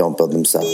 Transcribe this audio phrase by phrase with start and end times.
[0.00, 0.66] don't build themselves.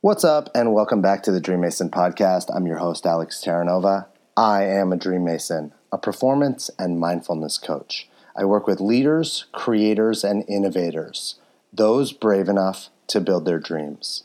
[0.00, 2.50] What's up, and welcome back to the Dream Mason podcast.
[2.56, 4.06] I'm your host, Alex Terranova.
[4.38, 8.08] I am a Dream Mason, a performance and mindfulness coach.
[8.34, 11.34] I work with leaders, creators, and innovators,
[11.74, 14.22] those brave enough to build their dreams.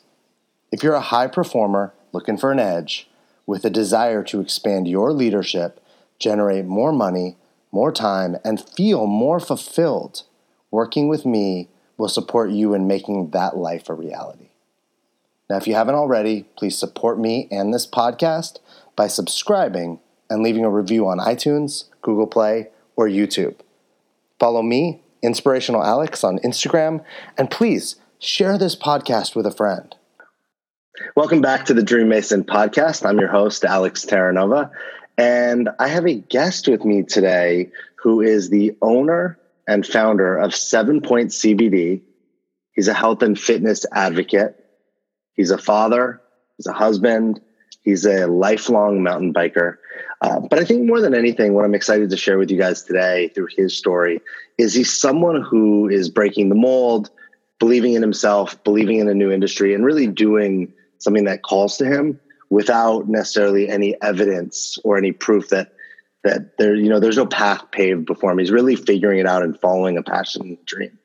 [0.72, 3.10] If you're a high performer looking for an edge,
[3.46, 5.84] with a desire to expand your leadership,
[6.18, 7.36] generate more money,
[7.78, 10.24] more time, and feel more fulfilled,
[10.72, 14.50] working with me will support you in making that life a reality.
[15.48, 18.58] Now, if you haven't already, please support me and this podcast
[18.96, 23.58] by subscribing and leaving a review on iTunes, Google Play, or YouTube.
[24.40, 27.06] Follow me, Inspirational Alex, on Instagram,
[27.38, 29.96] and please share this podcast with a friend.
[31.16, 33.08] Welcome back to the Dream Mason podcast.
[33.08, 34.72] I'm your host, Alex Terranova,
[35.18, 39.38] and I have a guest with me today who is the owner
[39.68, 42.02] and founder of Seven Point CBD.
[42.74, 44.64] He's a health and fitness advocate
[45.38, 46.20] He's a father,
[46.58, 47.40] he's a husband,
[47.84, 49.78] he's a lifelong mountain biker.
[50.22, 52.82] Uh, but I think more than anything, what I'm excited to share with you guys
[52.84, 54.20] today through his story
[54.58, 57.12] is he's someone who is breaking the mold,
[57.60, 61.86] believing in himself, believing in a new industry, and really doing something that calls to
[61.86, 65.74] him without necessarily any evidence or any proof that
[66.24, 69.44] that there you know there's no path paved before him he's really figuring it out
[69.44, 70.98] and following a passion dream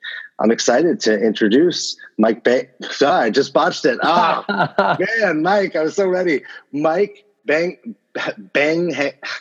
[0.42, 2.67] I'm excited to introduce Mike Bang.
[2.90, 3.98] Sorry, I just botched it.
[4.02, 6.42] Ah, man, Mike, I was so ready.
[6.72, 7.94] Mike Bang,
[8.36, 8.92] Bang.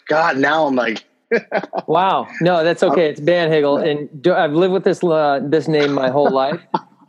[0.08, 1.04] God, now I'm like.
[1.88, 3.10] wow, no, that's okay.
[3.10, 6.60] It's Banhagel, and do, I've lived with this uh, this name my whole life,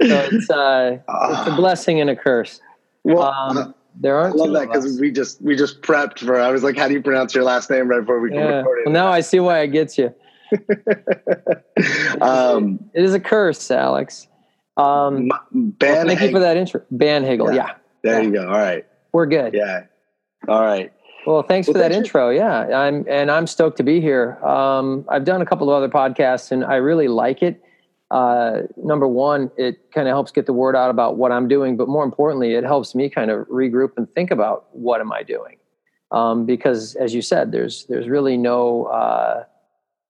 [0.00, 2.61] so it's uh, it's a blessing and a curse.
[3.03, 4.35] Well, um, there aren't.
[4.35, 6.41] I love that because we just we just prepped for.
[6.41, 8.59] I was like, "How do you pronounce your last name?" Right before we yeah.
[8.59, 8.87] record it.
[8.87, 10.15] Well, now I see why it gets you.
[12.21, 14.29] um, it is a curse, Alex.
[14.77, 16.83] Um, Ban well, thank you for that intro.
[16.93, 17.67] Banhagel, yeah.
[17.67, 17.75] yeah.
[18.03, 18.27] There yeah.
[18.27, 18.47] you go.
[18.47, 18.87] All right.
[19.13, 19.55] We're good.
[19.55, 19.85] Yeah.
[20.49, 20.93] All right.
[21.27, 22.31] Well, thanks well, for that intro.
[22.31, 24.43] Yeah, I'm and I'm stoked to be here.
[24.45, 27.63] Um, I've done a couple of other podcasts, and I really like it.
[28.12, 31.78] Uh, number one, it kind of helps get the word out about what I'm doing,
[31.78, 35.23] but more importantly, it helps me kind of regroup and think about what am I
[35.23, 35.56] doing.
[36.11, 39.45] Um, because, as you said, there's there's really no uh,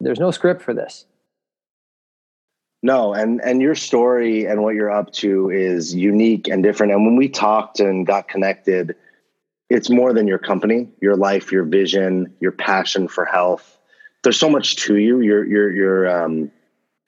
[0.00, 1.06] there's no script for this.
[2.82, 6.92] No, and and your story and what you're up to is unique and different.
[6.92, 8.96] And when we talked and got connected,
[9.70, 13.78] it's more than your company, your life, your vision, your passion for health.
[14.24, 15.20] There's so much to you.
[15.20, 16.50] You're you're you're um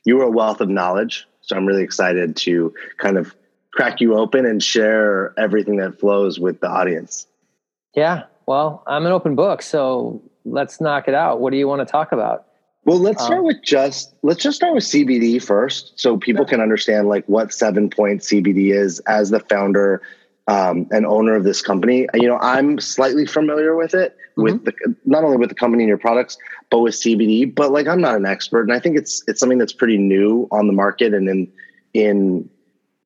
[0.04, 1.26] you're a wealth of knowledge.
[1.40, 3.34] So I'm really excited to kind of
[3.72, 7.26] crack you open and share everything that flows with the audience.
[7.94, 8.24] Yeah.
[8.46, 11.40] Well, I'm an open book, so let's knock it out.
[11.40, 12.46] What do you want to talk about?
[12.84, 16.60] Well, let's start um, with just let's just start with CBD first, so people can
[16.60, 19.00] understand like what Seven Point CBD is.
[19.00, 20.02] As the founder
[20.46, 24.42] um, and owner of this company, you know, I'm slightly familiar with it, mm-hmm.
[24.42, 26.36] with the not only with the company and your products,
[26.70, 27.52] but with CBD.
[27.54, 30.46] But like, I'm not an expert, and I think it's it's something that's pretty new
[30.50, 31.52] on the market and in
[31.94, 32.50] in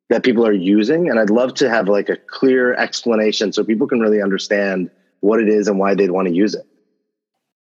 [0.09, 1.09] that people are using.
[1.09, 5.41] And I'd love to have like a clear explanation so people can really understand what
[5.41, 6.67] it is and why they'd want to use it.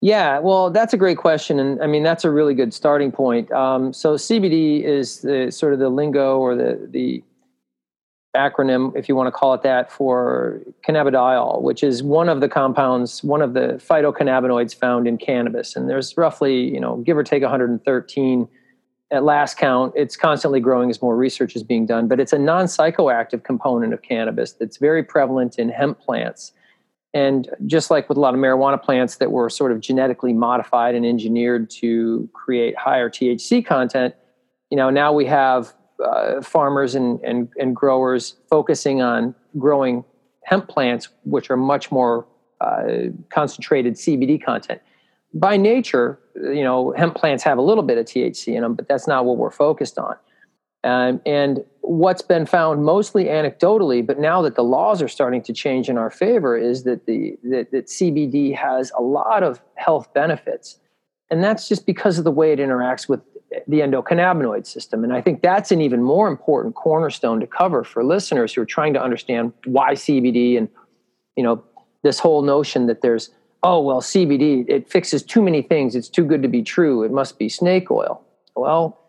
[0.01, 3.49] Yeah, well, that's a great question, and I mean that's a really good starting point.
[3.53, 7.23] Um, so CBD is the sort of the lingo or the the
[8.35, 12.49] acronym, if you want to call it that, for cannabidiol, which is one of the
[12.49, 17.23] compounds, one of the phytocannabinoids found in cannabis, and there's roughly you know give or
[17.23, 18.47] take 113
[19.11, 19.93] at last count.
[19.95, 23.93] It's constantly growing as more research is being done, but it's a non psychoactive component
[23.93, 26.53] of cannabis that's very prevalent in hemp plants
[27.13, 30.95] and just like with a lot of marijuana plants that were sort of genetically modified
[30.95, 34.15] and engineered to create higher THC content,
[34.71, 35.73] you know, now we have
[36.03, 40.03] uh, farmers and, and, and growers focusing on growing
[40.43, 42.25] hemp plants, which are much more
[42.61, 44.81] uh, concentrated CBD content.
[45.33, 48.87] By nature, you know, hemp plants have a little bit of THC in them, but
[48.87, 50.15] that's not what we're focused on.
[50.83, 55.53] Um, and what's been found mostly anecdotally, but now that the laws are starting to
[55.53, 60.13] change in our favor, is that the that, that CBD has a lot of health
[60.13, 60.79] benefits.
[61.29, 63.21] And that's just because of the way it interacts with
[63.67, 65.03] the endocannabinoid system.
[65.03, 68.65] And I think that's an even more important cornerstone to cover for listeners who are
[68.65, 70.69] trying to understand why CBD and,
[71.35, 71.63] you know,
[72.03, 73.29] this whole notion that there's,
[73.63, 75.95] oh, well, CBD, it fixes too many things.
[75.95, 77.03] It's too good to be true.
[77.03, 78.21] It must be snake oil.
[78.55, 78.99] Well,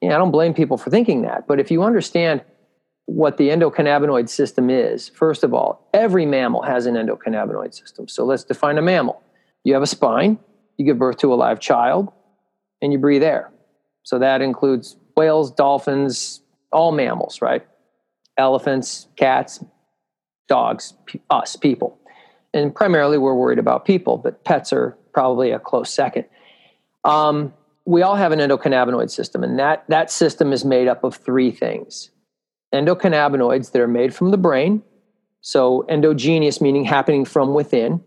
[0.00, 1.46] yeah, I don't blame people for thinking that.
[1.46, 2.42] But if you understand
[3.06, 8.08] what the endocannabinoid system is, first of all, every mammal has an endocannabinoid system.
[8.08, 9.22] So let's define a mammal.
[9.64, 10.38] You have a spine,
[10.76, 12.12] you give birth to a live child,
[12.80, 13.50] and you breathe air.
[14.02, 16.40] So that includes whales, dolphins,
[16.72, 17.66] all mammals, right?
[18.36, 19.62] Elephants, cats,
[20.48, 20.94] dogs,
[21.30, 21.98] us, people.
[22.52, 26.24] And primarily we're worried about people, but pets are probably a close second.
[27.04, 27.52] Um,
[27.84, 31.50] we all have an endocannabinoid system, and that, that system is made up of three
[31.50, 32.10] things
[32.72, 34.82] endocannabinoids that are made from the brain,
[35.40, 38.00] so endogenous meaning happening from within,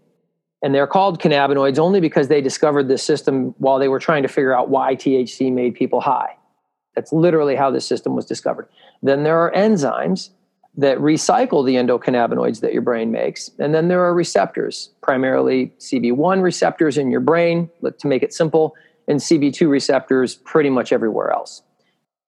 [0.63, 4.29] and they're called cannabinoids only because they discovered this system while they were trying to
[4.29, 6.37] figure out why THC made people high.
[6.95, 8.69] That's literally how this system was discovered.
[9.01, 10.29] Then there are enzymes
[10.77, 13.51] that recycle the endocannabinoids that your brain makes.
[13.59, 18.73] And then there are receptors, primarily CB1 receptors in your brain, to make it simple,
[19.07, 21.61] and CB2 receptors pretty much everywhere else.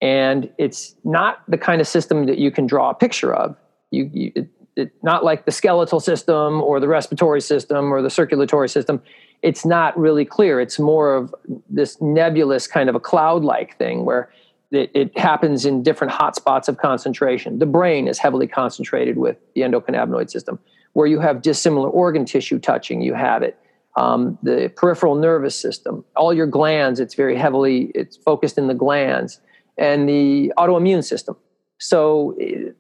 [0.02, 3.56] And it's not the kind of system that you can draw a picture of.
[3.92, 8.70] You, you it, not like the skeletal system or the respiratory system or the circulatory
[8.70, 9.02] system.
[9.42, 10.60] It's not really clear.
[10.60, 11.34] It's more of
[11.70, 14.30] this nebulous kind of a cloud like thing where
[14.72, 17.60] it, it, happens in different hotspots of concentration.
[17.60, 20.60] The brain is heavily concentrated with the endocannabinoid system.
[20.94, 23.58] Where you have dissimilar organ tissue touching, you have it.
[23.98, 28.74] Um, the peripheral nervous system, all your glands, it's very heavily, it's focused in the
[28.74, 29.40] glands,
[29.78, 31.38] and the autoimmune system.
[31.80, 32.76] So it,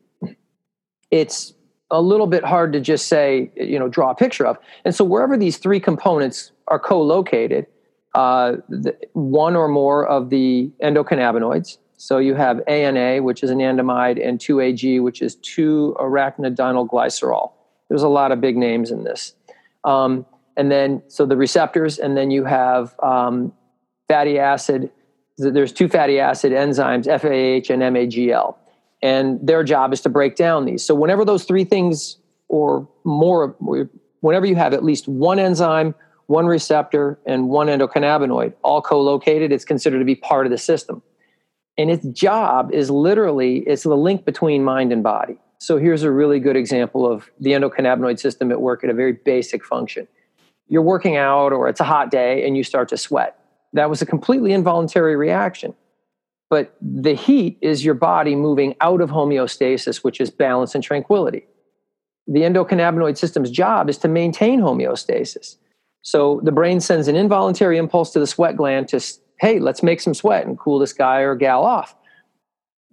[1.11, 1.53] it's
[1.91, 4.57] a little bit hard to just say, you know, draw a picture of.
[4.83, 7.67] And so wherever these three components are co-located,
[8.15, 11.77] uh, the, one or more of the endocannabinoids.
[11.97, 17.51] So you have ANA, which is an anandamide, and 2AG, which is 2-arachidonyl glycerol.
[17.89, 19.35] There's a lot of big names in this.
[19.83, 20.25] Um,
[20.57, 23.53] and then, so the receptors, and then you have um,
[24.07, 24.91] fatty acid.
[25.37, 28.57] There's two fatty acid enzymes, FAH and MAGL
[29.01, 30.83] and their job is to break down these.
[30.83, 33.55] So whenever those three things or more,
[34.21, 35.93] whenever you have at least one enzyme,
[36.27, 41.01] one receptor, and one endocannabinoid all co-located, it's considered to be part of the system.
[41.77, 45.37] And its job is literally it's the link between mind and body.
[45.59, 49.13] So here's a really good example of the endocannabinoid system at work at a very
[49.13, 50.07] basic function.
[50.67, 53.39] You're working out or it's a hot day and you start to sweat.
[53.73, 55.75] That was a completely involuntary reaction
[56.49, 61.45] but the heat is your body moving out of homeostasis, which is balance and tranquility.
[62.27, 65.57] The endocannabinoid system's job is to maintain homeostasis.
[66.01, 69.03] So the brain sends an involuntary impulse to the sweat gland to,
[69.39, 71.95] hey, let's make some sweat and cool this guy or gal off.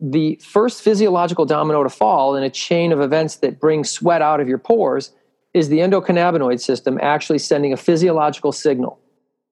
[0.01, 4.41] The first physiological domino to fall in a chain of events that bring sweat out
[4.41, 5.13] of your pores
[5.55, 8.99] is the endocannabinoid system actually sending a physiological signal.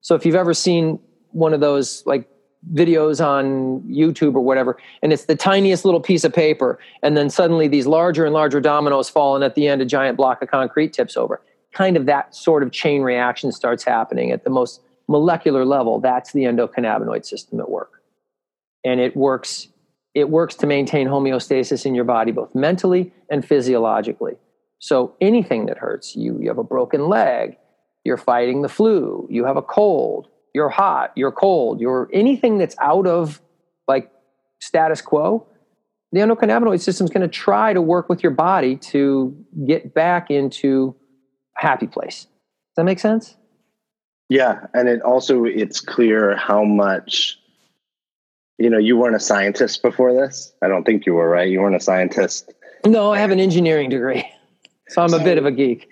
[0.01, 0.99] So if you've ever seen
[1.33, 2.29] one of those like
[2.75, 7.31] videos on YouTube or whatever, and it's the tiniest little piece of paper, and then
[7.31, 10.51] suddenly these larger and larger dominoes fall, and at the end, a giant block of
[10.51, 11.41] concrete tips over.
[11.73, 16.01] Kind of that sort of chain reaction starts happening at the most molecular level.
[16.01, 18.03] That's the endocannabinoid system at work,
[18.85, 19.69] and it works.
[20.13, 24.35] It works to maintain homeostasis in your body, both mentally and physiologically.
[24.81, 27.57] So anything that hurts you, you have a broken leg,
[28.03, 32.77] you're fighting the flu, you have a cold, you're hot, you're cold, you're anything that's
[32.81, 33.41] out of
[33.89, 34.11] like
[34.61, 35.47] status quo,
[36.13, 40.31] the endocannabinoid system is going to try to work with your body to get back
[40.31, 40.95] into
[41.59, 42.23] a happy place.
[42.25, 43.37] Does that make sense?
[44.29, 47.41] Yeah, and it also it's clear how much
[48.61, 50.53] you know, you weren't a scientist before this.
[50.63, 51.49] I don't think you were, right?
[51.49, 52.53] You weren't a scientist.
[52.87, 54.25] No, I have an engineering degree.
[54.89, 55.89] So I'm so, a bit of a geek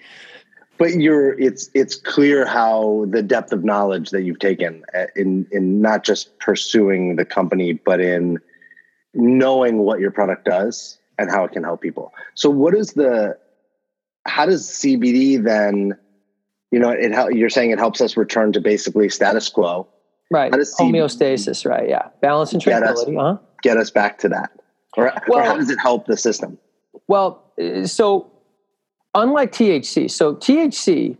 [0.78, 5.46] but you're it's it's clear how the depth of knowledge that you've taken uh, in
[5.50, 8.38] in not just pursuing the company but in
[9.14, 12.14] knowing what your product does and how it can help people.
[12.34, 13.36] So what is the
[14.26, 15.96] how does cbd then
[16.70, 19.88] you know it you're saying it helps us return to basically status quo.
[20.30, 20.52] Right.
[20.52, 22.08] Homeostasis right yeah.
[22.20, 23.46] Balance and tranquility get us, huh?
[23.62, 24.50] get us back to that?
[24.96, 26.58] Or, well, or how does it help the system?
[27.08, 28.30] Well uh, so
[29.14, 31.16] unlike THC, so THC,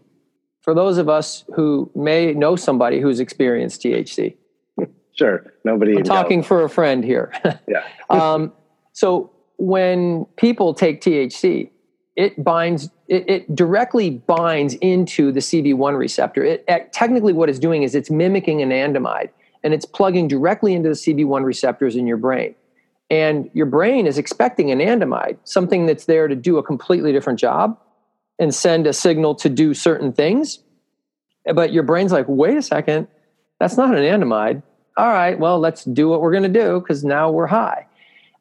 [0.63, 4.37] for those of us who may know somebody who's experienced THC.
[5.13, 5.97] Sure, nobody.
[5.97, 7.33] I'm talking for a friend here.
[7.67, 7.83] yeah.
[8.11, 8.53] um,
[8.93, 11.71] so when people take THC,
[12.15, 16.45] it binds it, it, directly binds into the CB1 receptor.
[16.45, 19.31] It, it, technically, what it's doing is it's mimicking anandamide
[19.65, 22.55] and it's plugging directly into the CB1 receptors in your brain.
[23.11, 27.79] And your brain is expecting anandamide, something that's there to do a completely different job
[28.39, 30.61] and send a signal to do certain things.
[31.55, 33.09] But your brain's like, wait a second,
[33.59, 34.63] that's not anandamide.
[34.97, 37.87] All right, well, let's do what we're going to do because now we're high.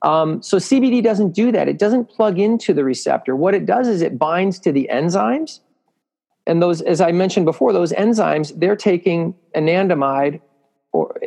[0.01, 1.67] Um, so CBD doesn't do that.
[1.67, 3.35] It doesn't plug into the receptor.
[3.35, 5.59] What it does is it binds to the enzymes.
[6.45, 10.39] And those, as I mentioned before, those enzymes, they're taking anandamide
[10.93, 11.17] or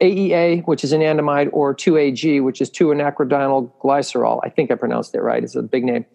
[0.00, 4.40] AEA, which is anandamide, or 2AG, which is 2-anacronyl glycerol.
[4.42, 5.42] I think I pronounced it right.
[5.42, 6.06] It's a big name.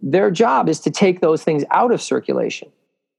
[0.00, 2.70] Their job is to take those things out of circulation.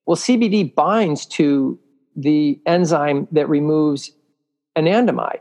[0.06, 1.80] Well, CBD binds to
[2.16, 4.12] the enzyme that removes
[4.78, 5.40] anandamide.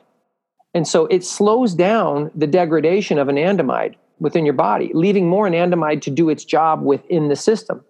[0.75, 6.03] And so it slows down the degradation of anandamide within your body, leaving more anandamide
[6.03, 7.85] to do its job within the system.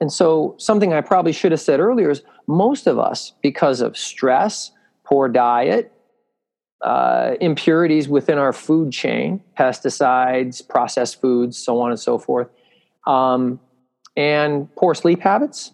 [0.00, 3.96] And so, something I probably should have said earlier is most of us, because of
[3.96, 4.70] stress,
[5.04, 5.90] poor diet,
[6.82, 12.48] uh, impurities within our food chain, pesticides, processed foods, so on and so forth,
[13.06, 13.58] um,
[14.16, 15.72] and poor sleep habits,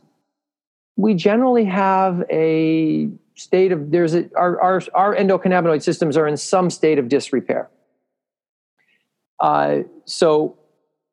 [0.96, 6.36] we generally have a state of there's a, our, our, our endocannabinoid systems are in
[6.36, 7.70] some state of disrepair.
[9.40, 10.56] Uh, so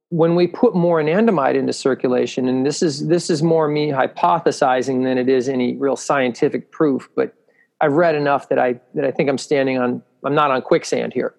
[0.10, 5.03] when we put more anandamide into circulation, and this is this is more me hypothesizing
[5.03, 7.34] than it is any real scientific proof, but
[7.81, 11.13] I've read enough that I that I think I'm standing on I'm not on quicksand
[11.13, 11.36] here.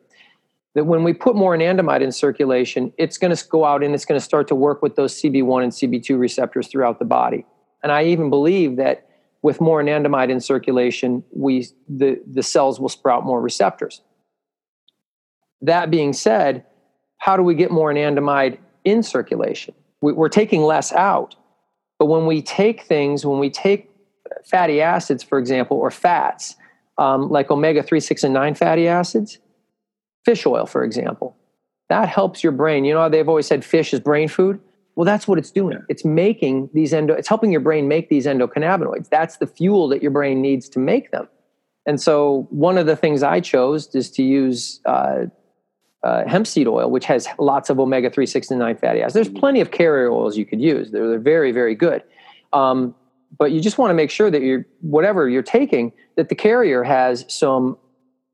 [0.75, 4.05] That when we put more anandamide in circulation, it's going to go out and it's
[4.05, 7.45] going to start to work with those CB1 and CB2 receptors throughout the body.
[7.83, 9.09] And I even believe that
[9.43, 14.03] with more anandamide in circulation, we the, the cells will sprout more receptors.
[15.63, 16.65] That being said,
[17.19, 19.75] how do we get more anandamide in circulation?
[20.01, 21.35] We, we're taking less out.
[21.99, 23.90] But when we take things, when we take
[24.45, 26.57] fatty acids, for example, or fats,
[26.99, 29.39] um, like omega 3, 6, and 9 fatty acids,
[30.25, 31.37] fish oil, for example,
[31.89, 32.85] that helps your brain.
[32.85, 34.61] You know, they've always said fish is brain food.
[34.97, 35.83] Well, that's what it's doing.
[35.89, 39.09] It's making these endo, it's helping your brain make these endocannabinoids.
[39.09, 41.29] That's the fuel that your brain needs to make them.
[41.87, 45.27] And so, one of the things I chose is to use uh,
[46.03, 49.15] uh, hemp seed oil, which has lots of omega 3, 6, and 9 fatty acids.
[49.15, 49.39] There's mm-hmm.
[49.39, 52.03] plenty of carrier oils you could use, they're, they're very, very good.
[52.53, 52.95] Um,
[53.39, 56.83] but you just want to make sure that you're, whatever you're taking, that the carrier
[56.83, 57.79] has some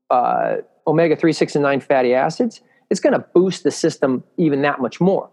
[0.09, 2.61] uh, omega 3, 6, and 9 fatty acids.
[2.89, 5.29] It's going to boost the system even that much more.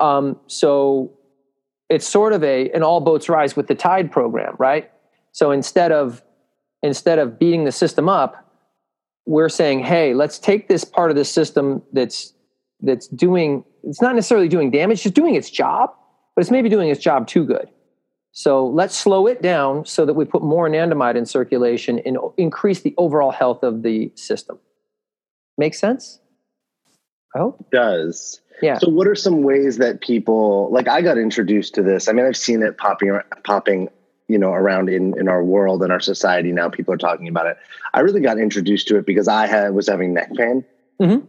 [0.00, 1.12] Um, so
[1.88, 4.90] it's sort of a an all boats rise with the tide program, right?
[5.32, 6.22] So instead of
[6.82, 8.52] instead of beating the system up,
[9.26, 12.32] we're saying, hey, let's take this part of the system that's
[12.80, 15.90] that's doing it's not necessarily doing damage, just doing its job,
[16.34, 17.68] but it's maybe doing its job too good.
[18.36, 22.80] So let's slow it down so that we put more anandamide in circulation and increase
[22.80, 24.58] the overall health of the system.
[25.56, 26.18] Make sense?
[27.36, 27.60] I hope.
[27.60, 28.40] It does.
[28.60, 28.78] Yeah.
[28.78, 30.88] So, what are some ways that people like?
[30.88, 32.08] I got introduced to this.
[32.08, 33.88] I mean, I've seen it popping, popping,
[34.26, 36.50] you know, around in in our world and our society.
[36.50, 37.56] Now, people are talking about it.
[37.94, 40.64] I really got introduced to it because I had was having neck pain,
[41.00, 41.24] mm-hmm.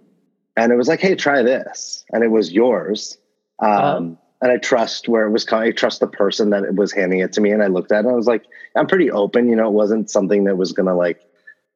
[0.57, 3.17] and it was like, "Hey, try this," and it was yours.
[3.59, 4.15] Um, uh-huh.
[4.41, 5.69] And I trust where it was coming.
[5.69, 7.99] I trust the person that was handing it to me, and I looked at it.
[7.99, 8.43] and I was like,
[8.75, 11.21] "I'm pretty open." You know, it wasn't something that was gonna like,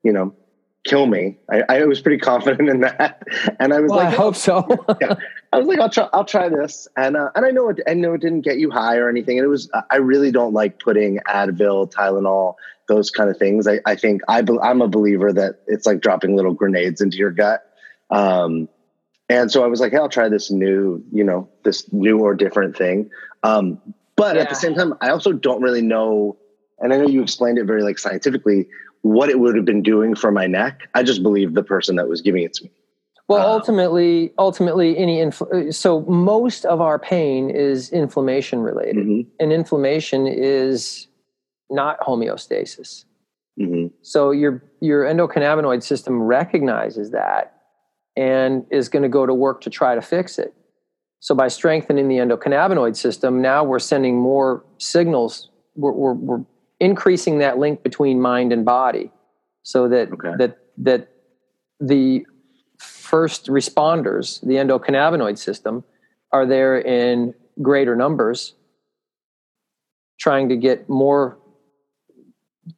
[0.03, 0.33] you know,
[0.83, 1.37] kill me.
[1.49, 3.23] I, I, was pretty confident in that,
[3.59, 4.67] and I was well, like, I hope so.
[5.01, 5.15] yeah.
[5.51, 7.93] I was like, I'll try, I'll try this, and uh, and I know it, I
[7.93, 9.69] know it didn't get you high or anything, and it was.
[9.89, 12.55] I really don't like putting Advil, Tylenol,
[12.87, 13.67] those kind of things.
[13.67, 17.31] I, I think I I'm a believer that it's like dropping little grenades into your
[17.31, 17.63] gut.
[18.09, 18.67] Um,
[19.29, 22.33] and so I was like, hey, I'll try this new, you know, this new or
[22.33, 23.09] different thing.
[23.43, 23.79] Um,
[24.15, 24.41] but yeah.
[24.41, 26.35] at the same time, I also don't really know,
[26.79, 28.67] and I know you explained it very like scientifically
[29.01, 30.89] what it would have been doing for my neck.
[30.93, 32.71] I just believe the person that was giving it to me.
[33.29, 39.29] Well, um, ultimately, ultimately, any infl- so most of our pain is inflammation related, mm-hmm.
[39.39, 41.07] and inflammation is
[41.69, 43.05] not homeostasis.
[43.59, 43.93] Mm-hmm.
[44.01, 47.58] So your your endocannabinoid system recognizes that
[48.19, 50.53] and is going to go to work to try to fix it.
[51.21, 55.49] So by strengthening the endocannabinoid system, now we're sending more signals.
[55.75, 56.45] We're, we're, we're
[56.81, 59.11] increasing that link between mind and body
[59.63, 60.33] so that okay.
[60.37, 61.09] that that
[61.79, 62.25] the
[62.77, 65.83] first responders the endocannabinoid system
[66.31, 68.53] are there in greater numbers
[70.19, 71.37] trying to get more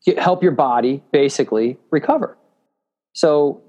[0.04, 2.38] get, help your body basically recover
[3.14, 3.62] so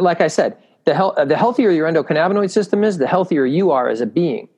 [0.00, 3.88] like i said the, health, the healthier your endocannabinoid system is the healthier you are
[3.88, 4.48] as a being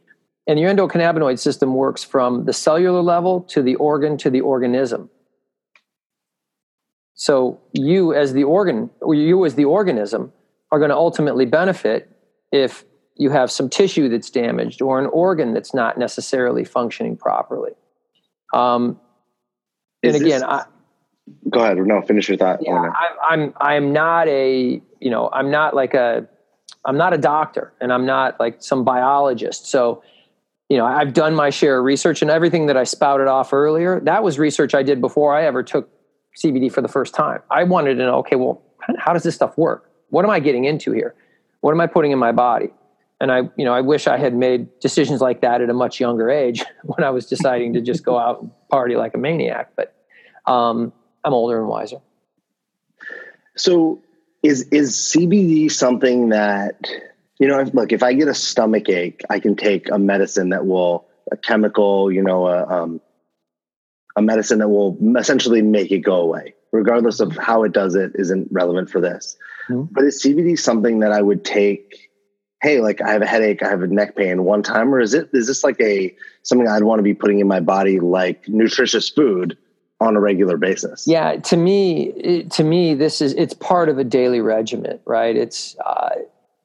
[0.47, 5.11] And your endocannabinoid system works from the cellular level to the organ to the organism.
[7.15, 10.33] So you as the organ, or you as the organism,
[10.71, 12.11] are going to ultimately benefit
[12.53, 12.85] if
[13.17, 17.73] you have some tissue that's damaged or an organ that's not necessarily functioning properly.
[18.55, 19.01] Um,
[20.03, 20.65] and Is again, this- I,
[21.51, 21.77] Go ahead.
[21.79, 22.61] No, finish your thought.
[22.63, 26.27] yeah, I, I'm I'm not a you know I'm not like a
[26.85, 29.67] I'm not a doctor and I'm not like some biologist.
[29.67, 30.03] So
[30.69, 34.01] you know I've done my share of research and everything that I spouted off earlier.
[34.01, 35.91] That was research I did before I ever took
[36.43, 37.41] CBD for the first time.
[37.51, 38.63] I wanted to know okay, well,
[38.99, 39.91] how does this stuff work?
[40.11, 41.15] What am I getting into here?
[41.61, 42.71] What am I putting in my body?
[43.21, 46.01] And I you know I wish I had made decisions like that at a much
[46.01, 49.73] younger age when I was deciding to just go out and party like a maniac.
[49.77, 49.95] But
[50.47, 50.93] um,
[51.25, 51.99] I'm older and wiser.
[53.57, 54.01] So
[54.43, 56.87] is is CBD something that
[57.39, 57.63] you know?
[57.73, 61.37] Look, if I get a stomach ache, I can take a medicine that will a
[61.37, 63.01] chemical, you know, a um,
[64.17, 68.13] a medicine that will essentially make it go away, regardless of how it does it.
[68.15, 69.37] Isn't relevant for this.
[69.69, 69.89] Mhm.
[69.91, 72.11] But is CBD something that I would take?
[72.61, 75.15] Hey, like I have a headache, I have a neck pain one time, or is
[75.15, 78.49] it is this like a something I'd want to be putting in my body like
[78.49, 79.57] nutritious food
[80.01, 81.07] on a regular basis?
[81.07, 85.37] Yeah, to me, it, to me, this is it's part of a daily regimen, right?
[85.37, 86.11] It's uh,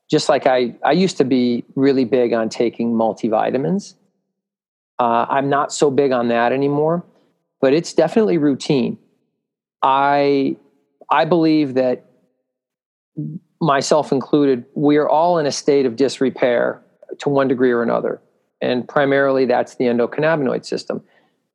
[0.10, 3.96] just like I I used to be really big on taking multivitamins.
[5.00, 7.04] Uh, I'm not so big on that anymore,
[7.60, 8.98] but it's definitely routine.
[9.82, 10.56] I
[11.10, 12.06] I believe that
[13.60, 16.82] myself included, we are all in a state of disrepair
[17.20, 18.22] to one degree or another,
[18.62, 21.04] and primarily that's the endocannabinoid system.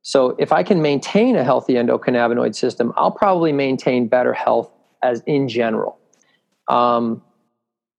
[0.08, 4.72] So if I can maintain a healthy endocannabinoid system, I'll probably maintain better health
[5.02, 5.98] as in general.
[6.66, 7.20] Um,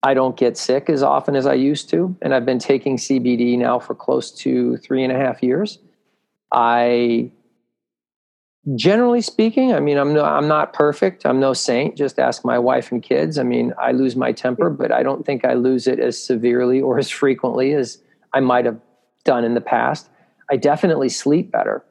[0.02, 3.60] I don't get sick as often as I used to, and I've been taking CBD
[3.60, 5.78] now for close to three and a half years.
[6.52, 7.30] I,
[8.76, 11.28] generally speaking, I mean, I'm no, I'm not perfect.
[11.28, 11.96] I'm no saint.
[11.96, 13.38] Just ask my wife and kids.
[13.38, 16.82] I mean, I lose my temper, but I don't think I lose it as severely
[16.82, 18.02] or as frequently as
[18.34, 18.80] I might have
[19.26, 20.10] done in the past.
[20.50, 21.86] I definitely sleep better.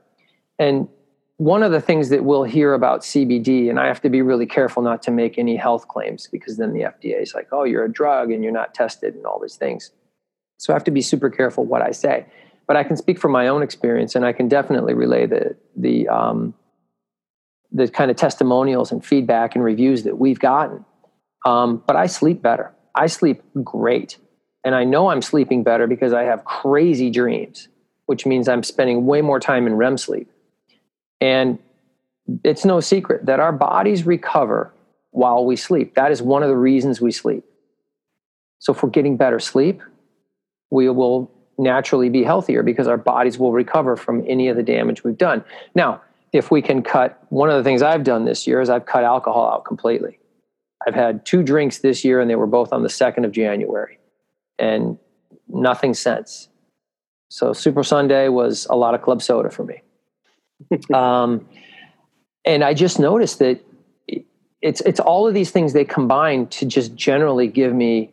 [0.58, 0.88] And
[1.38, 4.46] one of the things that we'll hear about CBD, and I have to be really
[4.46, 7.84] careful not to make any health claims because then the FDA is like, oh, you're
[7.84, 9.92] a drug and you're not tested and all these things.
[10.58, 12.26] So I have to be super careful what I say.
[12.66, 16.06] But I can speak from my own experience, and I can definitely relay the the
[16.08, 16.52] um,
[17.72, 20.84] the kind of testimonials and feedback and reviews that we've gotten.
[21.46, 22.74] Um, but I sleep better.
[22.94, 24.18] I sleep great,
[24.64, 27.68] and I know I'm sleeping better because I have crazy dreams,
[28.04, 30.28] which means I'm spending way more time in REM sleep.
[31.20, 31.58] And
[32.44, 34.72] it's no secret that our bodies recover
[35.10, 35.94] while we sleep.
[35.94, 37.44] That is one of the reasons we sleep.
[38.58, 39.82] So if we're getting better sleep,
[40.70, 45.02] we will naturally be healthier because our bodies will recover from any of the damage
[45.04, 45.44] we've done.
[45.74, 46.02] Now,
[46.32, 49.04] if we can cut, one of the things I've done this year is I've cut
[49.04, 50.18] alcohol out completely.
[50.86, 53.98] I've had two drinks this year, and they were both on the 2nd of January,
[54.58, 54.98] and
[55.48, 56.48] nothing since.
[57.30, 59.82] So Super Sunday was a lot of club soda for me.
[60.94, 61.46] um,
[62.44, 63.60] and I just noticed that
[64.60, 68.12] it's it's all of these things they combine to just generally give me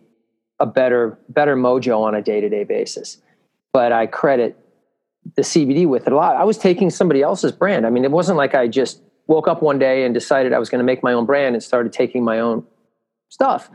[0.59, 3.17] a better better mojo on a day to day basis.
[3.73, 4.57] But I credit
[5.35, 6.35] the CBD with it a lot.
[6.35, 7.85] I was taking somebody else's brand.
[7.85, 10.69] I mean, it wasn't like I just woke up one day and decided I was
[10.69, 12.63] going to make my own brand and started taking my own
[13.29, 13.69] stuff.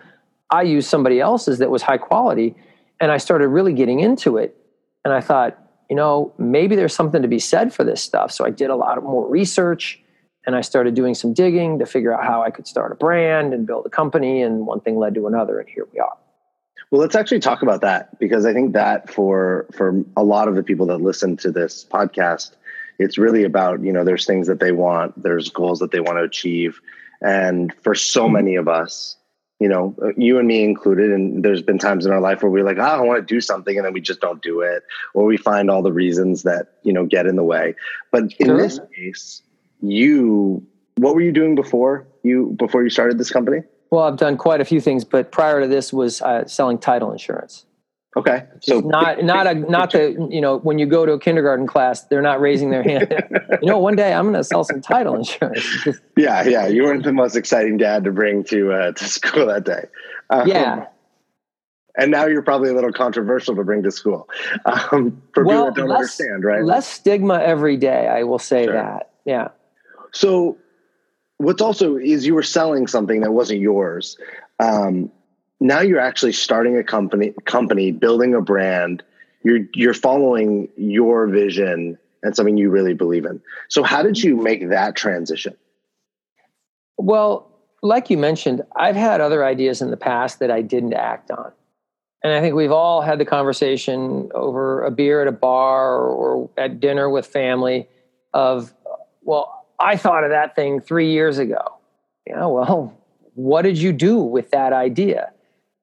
[0.50, 2.54] I used somebody else's that was high quality,
[3.00, 4.56] and I started really getting into it.
[5.04, 5.58] And I thought,
[5.90, 8.30] you know, maybe there's something to be said for this stuff.
[8.30, 10.00] So I did a lot of more research
[10.46, 13.52] and I started doing some digging to figure out how I could start a brand
[13.52, 14.40] and build a company.
[14.40, 16.16] And one thing led to another, and here we are.
[16.90, 20.54] Well, let's actually talk about that because I think that for for a lot of
[20.54, 22.52] the people that listen to this podcast,
[22.98, 26.18] it's really about you know there's things that they want, there's goals that they want
[26.18, 26.80] to achieve,
[27.20, 28.34] and for so mm-hmm.
[28.34, 29.16] many of us,
[29.60, 32.64] you know, you and me included, and there's been times in our life where we're
[32.64, 35.26] like, oh, I want to do something, and then we just don't do it, or
[35.26, 37.74] we find all the reasons that you know get in the way.
[38.10, 38.56] But in Sure.
[38.56, 39.42] this case,
[39.82, 43.62] you what were you doing before you before you started this company?
[43.90, 47.12] Well, I've done quite a few things, but prior to this was uh, selling title
[47.12, 47.66] insurance.
[48.16, 51.68] Okay, So not not a not the you know when you go to a kindergarten
[51.68, 53.06] class, they're not raising their hand.
[53.62, 55.64] you know, one day I'm going to sell some title insurance.
[56.16, 59.64] Yeah, yeah, you weren't the most exciting dad to bring to uh, to school that
[59.64, 59.84] day.
[60.28, 60.86] Um, yeah,
[61.96, 64.28] and now you're probably a little controversial to bring to school
[64.64, 66.64] um, for people well, that don't less, understand, right?
[66.64, 68.08] less stigma every day.
[68.08, 68.74] I will say Sure.
[68.74, 69.10] that.
[69.24, 69.48] Yeah.
[70.12, 70.58] So,
[71.38, 74.16] what's also is you were selling something that wasn't yours.
[74.58, 75.10] Um,
[75.60, 79.02] now you're actually starting a company, company, building a brand,
[79.44, 83.40] you're you're following your vision and something you really believe in.
[83.68, 85.56] So how did you make that transition?
[86.98, 87.50] Well,
[87.82, 91.52] like you mentioned, I've had other ideas in the past that I didn't act on.
[92.22, 96.50] And I think we've all had the conversation over a beer at a bar or
[96.58, 97.88] at dinner with family
[98.34, 98.74] of,
[99.22, 101.78] well, I thought of that thing three years ago.
[102.26, 102.94] Yeah, well,
[103.34, 105.32] what did you do with that idea?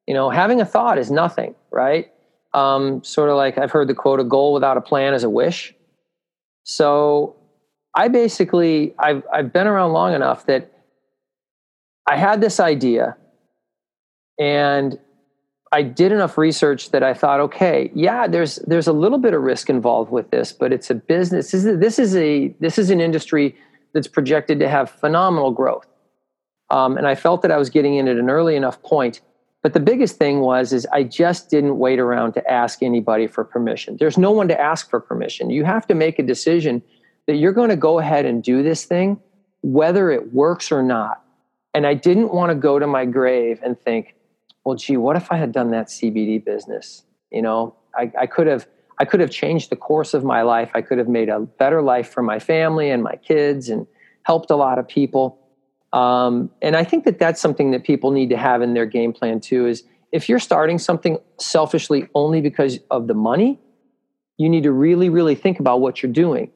[0.08, 2.12] You know, having a thought is nothing, right?
[2.54, 5.30] Um, sort of like I've heard the quote, a goal without a plan is a
[5.30, 5.76] wish.
[6.64, 7.36] So
[7.94, 10.72] I basically, I've, I've been around long enough that
[12.08, 13.18] I had this idea
[14.40, 14.98] and
[15.72, 19.42] I did enough research that I thought, okay, yeah, there's there's a little bit of
[19.42, 21.52] risk involved with this, but it's a business.
[21.52, 23.56] This is, this is a this is an industry
[23.94, 25.88] that's projected to have phenomenal growth,
[26.70, 29.22] um, and I felt that I was getting in at an early enough point.
[29.68, 33.44] But the biggest thing was is I just didn't wait around to ask anybody for
[33.44, 33.98] permission.
[34.00, 35.50] There's no one to ask for permission.
[35.50, 36.82] You have to make a decision
[37.26, 39.20] that you're going to go ahead and do this thing,
[39.64, 41.22] whether it works or not.
[41.74, 44.16] And I didn't want to go to my grave and think,
[44.64, 47.04] well, gee, what if I had done that CBD business?
[47.30, 50.72] You know, I, I could have I could have changed the course of my life.
[50.76, 53.86] I could have made a better life for my family and my kids and
[54.24, 55.38] helped a lot of people.
[55.94, 59.14] Um, and I think that that's something that people need to have in their game
[59.14, 59.68] plan too.
[59.68, 63.60] Is if you're starting something selfishly only because of the money,
[64.38, 66.52] you need to really, really think about what you're doing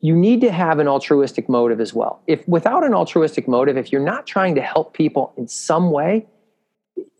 [0.00, 2.22] you need to have an altruistic motive as well.
[2.26, 6.26] If without an altruistic motive, if you're not trying to help people in some way,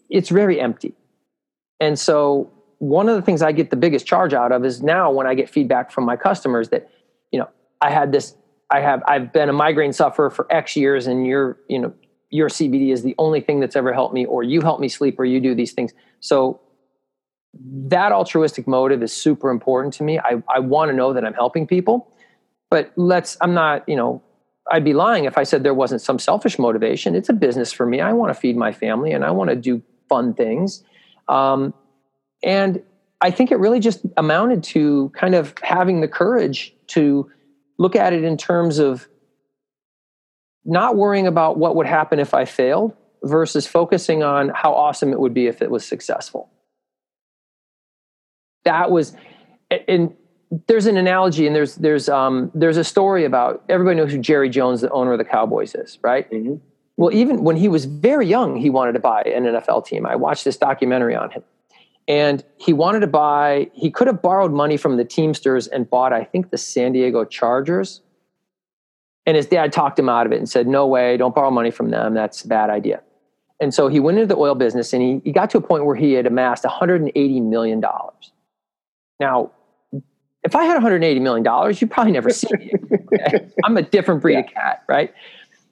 [0.09, 0.95] it's very empty.
[1.79, 5.11] And so one of the things I get the biggest charge out of is now
[5.11, 6.91] when I get feedback from my customers that,
[7.31, 7.49] you know,
[7.83, 8.35] I had this,
[8.71, 11.93] I have, I've been a migraine sufferer for X years and your, you know,
[12.31, 15.19] your CBD is the only thing that's ever helped me, or you help me sleep,
[15.19, 15.93] or you do these things.
[16.21, 16.61] So
[17.53, 20.21] that altruistic motive is super important to me.
[20.21, 22.11] I, I want to know that I'm helping people
[22.71, 24.23] but let's, I'm not, you know,
[24.71, 27.17] I'd be lying if I said there wasn't some selfish motivation.
[27.17, 28.01] It's a business for me.
[28.01, 30.85] I want to feed my family and I want to do fun things.
[31.29, 31.75] Um,
[32.45, 32.81] and
[33.21, 37.29] I think it really just amounted to kind of having the courage to
[37.81, 39.09] look at it in terms of
[40.67, 45.19] not worrying about what would happen if I failed versus focusing on how awesome it
[45.19, 46.51] would be if it was successful.
[48.65, 49.17] That was,
[49.89, 50.15] and
[50.67, 54.51] there's an analogy and there's there's um, there's a story about everybody knows who Jerry
[54.51, 56.31] Jones, the owner of the Cowboys, is, right?
[56.31, 56.57] Mm-hmm.
[56.99, 60.05] Well, even when he was very young, he wanted to buy an NFL team.
[60.05, 61.45] I watched this documentary on him,
[62.09, 63.71] and he wanted to buy.
[63.73, 67.25] He could have borrowed money from the Teamsters and bought, I think, the San Diego
[67.25, 68.01] Chargers.
[69.27, 71.71] And his dad talked him out of it and said, "No way, don't borrow money
[71.71, 72.15] from them.
[72.15, 73.03] That's a bad idea."
[73.61, 75.85] And so he went into the oil business, and he, he got to a point
[75.85, 78.33] where he had amassed 180 million dollars.
[79.21, 79.53] Now,
[80.43, 82.73] if I had 180 million dollars, you'd probably never see me.
[83.13, 83.49] Okay?
[83.65, 84.41] I'm a different breed yeah.
[84.41, 85.13] of cat, right?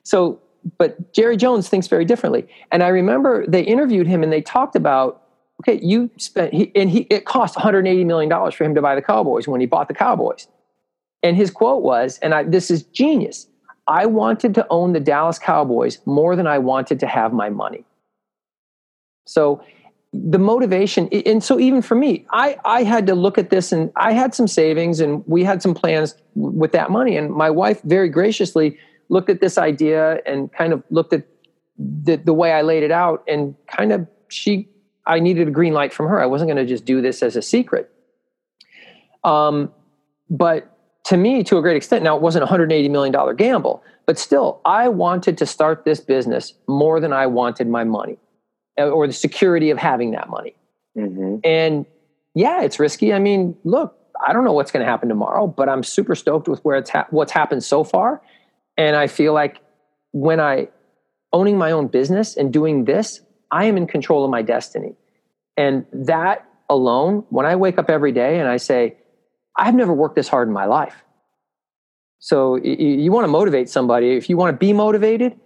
[0.02, 0.40] So,
[0.76, 2.48] but Jerry Jones thinks very differently.
[2.72, 5.22] And I remember they interviewed him and they talked about,
[5.61, 8.94] okay, you spent, he, and he, it cost 180 million dollars for him to buy
[8.94, 10.49] the Cowboys when he bought the Cowboys.
[11.23, 13.49] And his quote was, and I, this is genius.
[13.88, 17.85] I wanted to own the Dallas Cowboys more than I wanted to have my money.
[19.27, 19.62] So
[20.12, 23.92] the motivation and so even for me i i had to look at this and
[23.94, 27.83] i had some savings and we had some plans with that money and my wife
[27.83, 28.79] very graciously
[29.11, 31.25] looked at this idea and kind of looked at
[31.79, 34.66] the, the way i laid it out and kind of she
[35.09, 37.37] i needed a green light from her i wasn't going to just do this as
[37.37, 37.90] a secret
[39.25, 39.73] um,
[40.31, 43.83] but to me to a great extent now it wasn't a 180 million dollar gamble
[44.07, 48.18] but still i wanted to start this business more than i wanted my money
[48.79, 50.55] uh, or the security of having that money.
[50.97, 51.38] Mm-hmm.
[51.42, 51.85] And
[52.35, 53.12] yeah, it's risky.
[53.12, 56.47] I mean, look, I don't know what's going to happen tomorrow, but I'm super stoked
[56.47, 58.23] with where it's ha- what's happened so far.
[58.77, 59.61] And I feel like
[60.12, 60.68] when I
[61.33, 64.94] owning my own business and doing this, I am in control of my destiny.
[65.56, 68.96] And that alone, when I wake up every day and I say,
[69.56, 70.94] I've never worked this hard in my life.
[72.20, 74.11] So you, want to motivate somebody.
[74.16, 75.38] If you want to be motivated,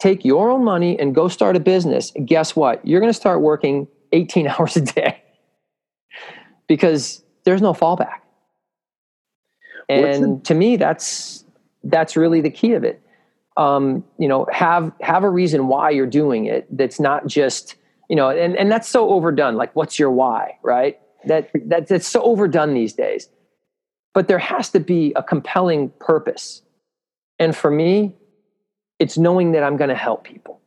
[0.00, 2.86] take your own money and go start a business, guess what?
[2.86, 5.22] You're going to start working 18 hours a day
[6.66, 8.20] because there's no fallback.
[9.88, 11.44] And the- to me, that's
[11.86, 13.02] that's really the key of it.
[13.56, 16.66] Um, you know, have have a reason why you're doing it.
[16.76, 17.76] That's not just
[18.08, 19.56] you know, and and that's so overdone.
[19.56, 20.98] Like, what's your why, right?
[21.26, 23.28] That that that's so overdone these days.
[24.12, 26.62] But there has to be a compelling purpose.
[27.38, 28.14] And for me,
[29.00, 30.60] it's knowing that I'm going to help people.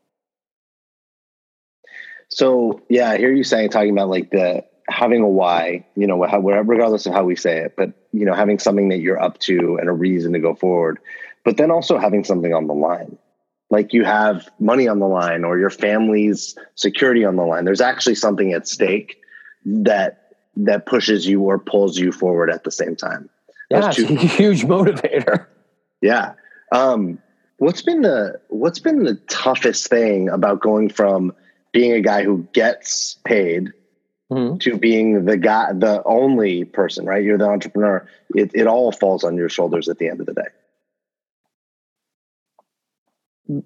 [2.30, 6.17] So yeah, I hear you saying talking about like the having a why, you know,
[6.17, 9.78] regardless of how we say it, but you know, having something that you're up to
[9.80, 11.00] and a reason to go forward,
[11.48, 13.18] but then also having something on the line.
[13.70, 17.64] Like you have money on the line or your family's security on the line.
[17.64, 19.16] There's actually something at stake
[19.64, 23.30] that that pushes you or pulls you forward at the same time.
[23.70, 25.46] Yeah, a huge motivator.
[26.02, 26.34] Yeah.
[26.74, 27.18] Um,
[27.60, 31.32] what's been the what's been the toughest thing about going from
[31.72, 33.72] being a guy who gets paid
[34.30, 34.58] mm-hmm.
[34.58, 37.24] to being the guy, the only person, right?
[37.24, 38.06] You're the entrepreneur.
[38.36, 40.50] It, it all falls on your shoulders at the end of the day.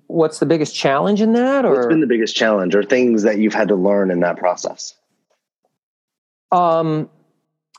[0.08, 1.66] What's the biggest challenge in that?
[1.66, 4.38] Or what's been the biggest challenge, or things that you've had to learn in that
[4.38, 4.96] process?
[6.52, 7.10] Um,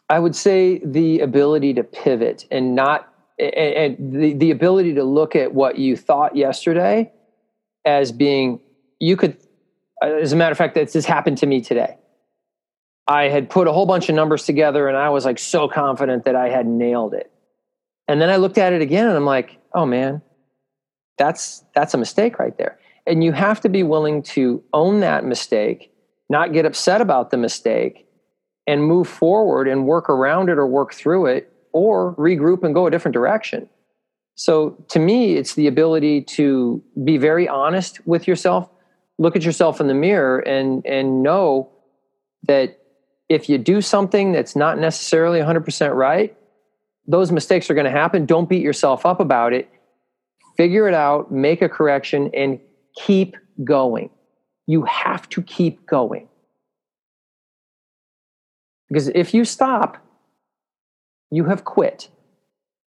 [0.09, 5.05] I would say the ability to pivot and not and, and the, the ability to
[5.05, 7.13] look at what you thought yesterday
[7.85, 8.61] as being
[8.99, 9.37] you could
[10.03, 11.97] as a matter of fact this happened to me today
[13.07, 16.25] I had put a whole bunch of numbers together and I was like so confident
[16.25, 17.31] that I had nailed it.
[18.09, 20.23] And then I looked at it again and I'm like, oh man,
[21.23, 22.79] that's that's a mistake right there.
[23.07, 25.93] And you have to be willing to own that mistake,
[26.29, 28.07] not get upset about the mistake,
[28.67, 32.87] and move forward and work around it or work through it or regroup and go
[32.87, 33.69] a different direction.
[34.35, 38.69] So to me, it's the ability to be very honest with yourself,
[39.19, 41.71] look at yourself in the mirror and and know
[42.49, 42.79] that
[43.29, 46.37] if you do something that's not necessarily 100% right,
[47.07, 48.27] those mistakes are going to happen.
[48.27, 49.69] Don't beat yourself up about it.
[50.57, 52.61] Figure it out, make a correction, and
[52.95, 54.11] keep going.
[54.67, 56.29] You have to keep going.
[58.89, 59.99] Because if you stop,
[61.31, 62.09] you have quit.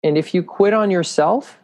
[0.05, 1.59] And if you quit on yourself,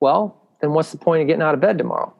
[0.00, 2.12] well, then what's the point of getting out of bed tomorrow?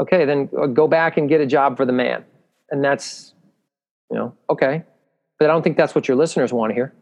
[0.00, 2.24] Okay, then uh, go back and get a job for the man
[2.70, 3.34] and that's
[4.10, 4.82] you know okay
[5.38, 6.92] but i don't think that's what your listeners want to hear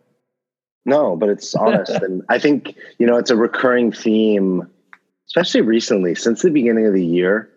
[0.86, 4.66] no but it's honest and i think you know it's a recurring theme
[5.26, 7.50] especially recently since the beginning of the year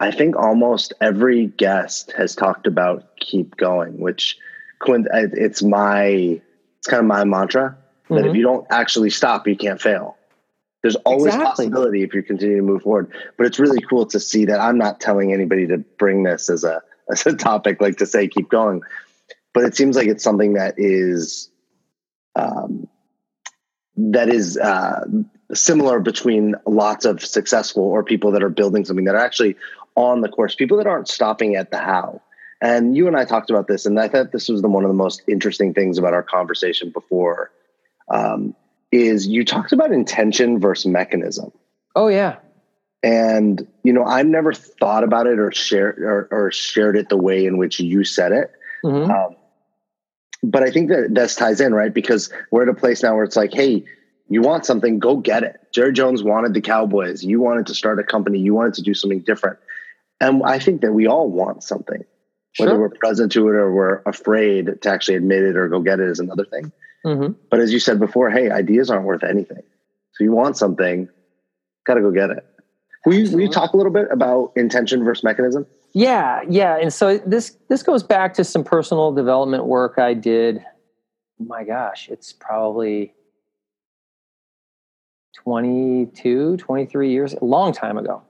[0.00, 4.36] i think almost every guest has talked about keep going which
[4.86, 7.76] it's my it's kind of my mantra
[8.08, 8.28] that mm-hmm.
[8.28, 10.16] if you don't actually stop you can't fail
[10.82, 11.66] there's always exactly.
[11.66, 14.78] possibility if you continue to move forward but it's really cool to see that i'm
[14.78, 18.48] not telling anybody to bring this as a as a topic, like to say keep
[18.48, 18.82] going.
[19.54, 21.50] But it seems like it's something that is
[22.38, 22.88] um,
[23.96, 25.04] that is uh,
[25.52, 29.56] similar between lots of successful or people that are building something that are actually
[29.96, 32.22] on the course, people that aren't stopping at the how.
[32.60, 34.88] And you and I talked about this, and I thought this was the, one of
[34.88, 37.50] the most interesting things about our conversation before.
[38.08, 38.54] Um,
[38.90, 41.52] is you talked about intention versus mechanism.
[41.94, 42.36] Oh yeah,
[43.02, 47.16] and you know i've never thought about it or shared or, or shared it the
[47.16, 48.50] way in which you said it
[48.84, 49.10] mm-hmm.
[49.10, 49.36] um,
[50.42, 51.92] but i think that this ties in right?
[51.92, 53.84] Because we're at a place now where it's like hey
[54.30, 55.56] you want something go get it.
[55.72, 57.24] Jerry jones wanted the cowboys.
[57.24, 58.38] You wanted to start a company.
[58.38, 59.58] You wanted to do something different.
[60.20, 62.04] And i think that we all want something
[62.56, 62.80] whether sure.
[62.80, 66.08] we're present to it or we're afraid to actually admit it or go get it
[66.08, 66.72] is another thing.
[67.06, 67.34] Mm-hmm.
[67.48, 69.62] but as you said before hey ideas aren't worth anything.
[70.14, 71.08] So you want something
[71.88, 72.44] got to go get it.
[73.04, 75.66] Will you, will you talk a little bit about intention versus mechanism?
[75.92, 76.76] Yeah, yeah.
[76.76, 80.64] And so this this goes back to some personal development work I did.
[81.38, 83.14] My gosh, it's probably
[85.34, 88.22] 22, 23 years, a long time ago.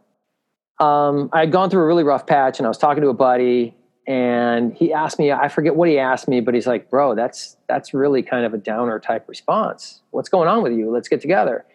[0.78, 3.14] Um, I had gone through a really rough patch and I was talking to a
[3.14, 3.74] buddy
[4.06, 7.56] and he asked me, I forget what he asked me, but he's like, bro, that's,
[7.68, 10.02] that's really kind of a downer type response.
[10.10, 10.90] What's going on with you?
[10.90, 11.66] Let's get together.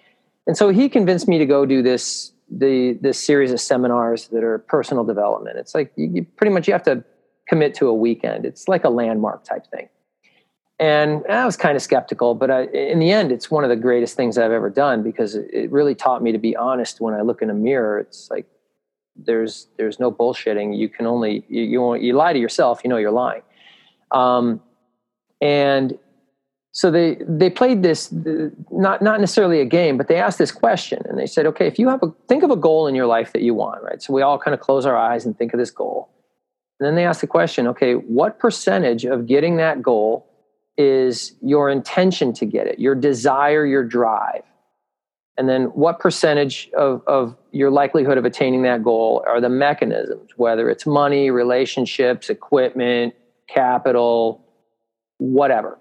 [0.48, 4.44] And so he convinced me to go do this the this series of seminars that
[4.44, 5.58] are personal development.
[5.58, 7.04] It's like you, you, pretty much you have to
[7.48, 8.46] commit to a weekend.
[8.46, 9.90] It's like a landmark type thing.
[10.80, 13.76] And I was kind of skeptical, but I, in the end, it's one of the
[13.76, 17.22] greatest things I've ever done because it, really taught me to be honest when I
[17.22, 18.00] look in a mirror.
[18.00, 18.46] It's like
[19.16, 20.78] there's there's no bullshitting.
[20.78, 22.82] You can only you you, you lie to yourself.
[22.84, 23.44] You know you're lying.
[24.12, 24.62] Um,
[25.42, 25.98] and
[26.76, 28.12] so they they played this
[28.72, 31.78] not not necessarily a game but they asked this question and they said okay if
[31.78, 34.02] you have a think of a goal in your life that you want right?
[34.02, 36.10] So we all kind of close our eyes and think of this goal.
[36.80, 40.28] And then they asked the question okay what percentage of getting that goal
[40.76, 44.42] is your intention to get it your desire your drive?
[45.36, 50.32] And then what percentage of, of your likelihood of attaining that goal are the mechanisms
[50.38, 53.14] whether it's money relationships equipment
[53.48, 54.44] capital
[55.20, 55.78] whatever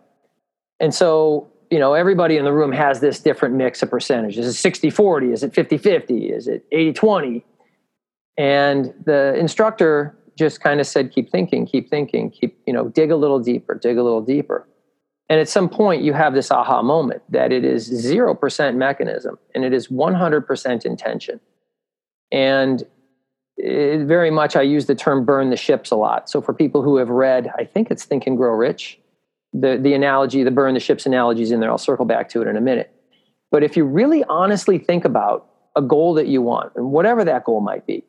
[0.83, 4.47] and so, you know, everybody in the room has this different mix of percentages.
[4.47, 5.33] Is it 60 40?
[5.33, 6.27] Is it 50 50?
[6.27, 7.45] Is it 80 20?
[8.37, 13.13] And the instructor just kind of said, keep thinking, keep thinking, keep, you know, dig
[13.13, 14.67] a little deeper, dig a little deeper.
[15.29, 19.65] And at some point, you have this aha moment that it is 0% mechanism and
[19.65, 21.41] it is 100% intention.
[22.33, 22.83] And
[23.57, 26.29] very much, I use the term burn the ships a lot.
[26.29, 28.99] So for people who have read, I think it's Think and Grow Rich,
[29.53, 31.71] the, the analogy, the burn the ships analogy is in there.
[31.71, 32.95] I'll circle back to it in a minute.
[33.51, 37.45] But if you really honestly think about a goal that you want, and whatever that
[37.45, 38.05] goal might be,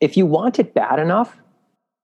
[0.00, 1.36] if you want it bad enough,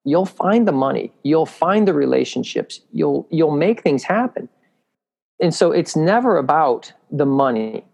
[0.05, 4.49] you'll find the money, you'll find the relationships, you'll you'll make things happen.
[5.41, 7.85] And so it's never about the money.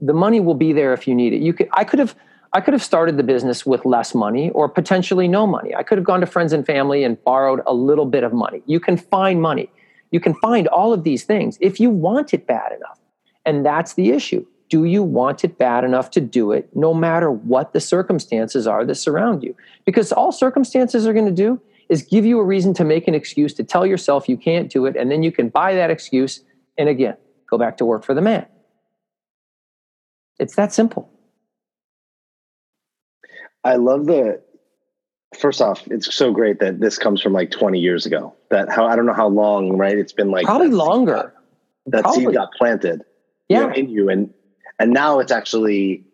[0.00, 1.42] The money will be there if you need it.
[1.42, 2.14] You could I could have
[2.52, 5.74] I could have started the business with less money or potentially no money.
[5.74, 8.62] I could have gone to friends and family and borrowed a little bit of money.
[8.66, 9.70] You can find money.
[10.14, 13.00] You can find all of these things if you want it bad enough.
[13.44, 14.46] And that's the issue.
[14.68, 18.84] Do you want it bad enough to do it no matter what the circumstances are
[18.84, 19.56] that surround you?
[19.84, 23.14] Because all circumstances are going to do is give you a reason to make an
[23.16, 24.94] excuse to tell yourself you can't do it.
[24.94, 26.44] And then you can buy that excuse
[26.78, 27.16] and again,
[27.50, 28.46] go back to work for the man.
[30.38, 31.10] It's that simple.
[33.64, 34.43] I love the
[35.36, 38.34] first off, it's so great that this comes from like 20 years ago.
[38.50, 39.96] That how I don't know how long, right?
[39.96, 41.32] It's been like probably longer.
[41.86, 42.26] that probably.
[42.26, 43.02] seed got planted
[43.48, 43.60] yeah.
[43.60, 44.08] you know, in you.
[44.08, 44.34] And
[44.78, 46.04] and now it's actually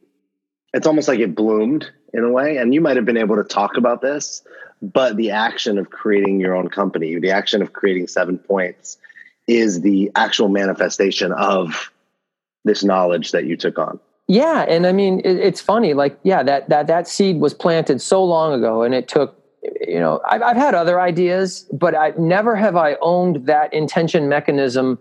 [0.72, 2.56] it's almost like it bloomed in a way.
[2.56, 4.42] And you might have been able to talk about this,
[4.82, 8.98] but the action of creating your own company, the action of creating seven points
[9.46, 11.90] is the actual manifestation of
[12.64, 13.98] this knowledge that you took on.
[14.30, 15.92] Yeah, and I mean it, it's funny.
[15.92, 19.36] Like, yeah, that that that seed was planted so long ago, and it took.
[19.80, 24.28] You know, I've, I've had other ideas, but I never have I owned that intention
[24.28, 25.00] mechanism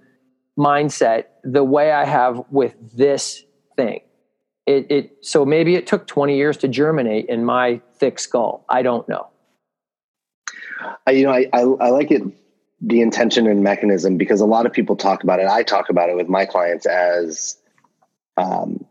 [0.57, 3.45] mindset the way I have with this
[3.77, 4.01] thing.
[4.65, 8.65] It, it so maybe it took 20 years to germinate in my thick skull.
[8.67, 9.27] I don't know.
[11.05, 12.23] I, you know, I, I, I like it
[12.81, 15.47] the intention and mechanism because a lot of people talk about it.
[15.47, 17.55] I talk about it with my clients as
[18.35, 18.85] um,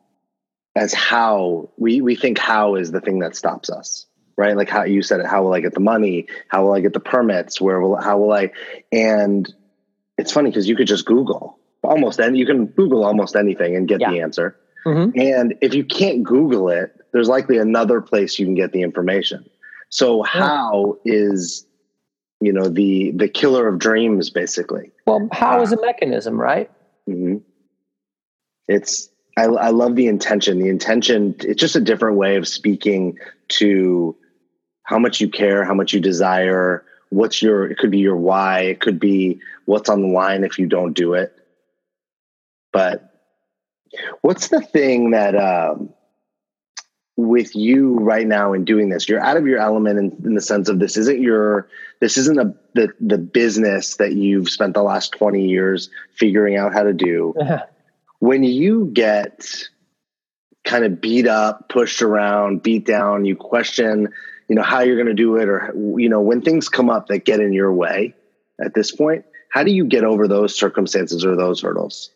[0.79, 4.07] as how we we think how is the thing that stops us
[4.39, 4.57] right?
[4.57, 6.29] Like how you said it how will i get the money?
[6.47, 7.61] How will i get the permits?
[7.61, 8.53] Where will how will i
[8.93, 9.53] and
[10.17, 13.87] it's funny because you could just google almost and you can google almost anything and
[13.87, 14.11] get yeah.
[14.11, 14.57] the answer.
[14.87, 15.21] Mm-hmm.
[15.21, 19.45] and if you can't google it there's likely another place you can get the information.
[19.91, 21.67] So how is
[22.41, 24.93] you know the the killer of dreams basically.
[25.05, 26.71] Well how is a mechanism right?
[27.11, 27.39] Mm-hmm.
[28.69, 30.59] it's I, I love the intention.
[30.59, 34.17] The intention, it's just a different way of speaking to
[34.83, 38.63] how much you care, how much you desire, what's your, it could be your why,
[38.63, 41.33] it could be what's on the line if you don't do it.
[42.73, 43.13] But
[44.23, 45.95] what's the thing that, um,
[47.17, 50.41] with you right now in doing this you're out of your element in, in, the
[50.41, 54.83] sense of this isn't your this isn't a the, the business that you've spent the
[54.85, 57.35] last 20 years figuring out how to do
[58.21, 59.69] when you get
[60.65, 64.09] kind of beat up, pushed around, beat down, you question,
[64.49, 67.07] you know, how you're going to do it, or you know, when things come up
[67.09, 68.15] that get in your way
[68.63, 72.11] at this point, how do you get over those circumstances or those hurdles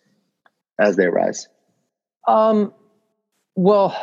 [0.79, 1.49] as they arise?
[2.29, 2.73] Um,
[3.55, 3.97] well,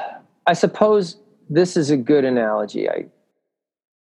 [0.47, 1.17] I suppose
[1.49, 2.89] this is a good analogy.
[2.89, 3.05] I,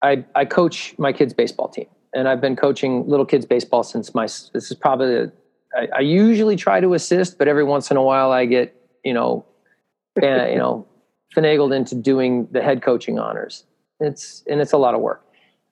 [0.01, 4.13] I, I coach my kids' baseball team, and I've been coaching little kids' baseball since
[4.15, 4.25] my.
[4.25, 5.31] This is probably
[5.75, 9.13] I, I, usually try to assist, but every once in a while I get, you
[9.13, 9.45] know,
[10.21, 10.87] uh, you know,
[11.35, 13.65] finagled into doing the head coaching honors.
[13.99, 15.25] It's and it's a lot of work.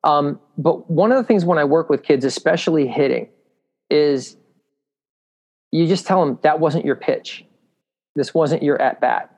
[0.04, 3.28] Um, but one of the things when I work with kids, especially hitting,
[3.90, 4.38] is
[5.72, 7.46] you just tell them that wasn't your pitch.
[8.16, 9.36] This wasn't your at bat.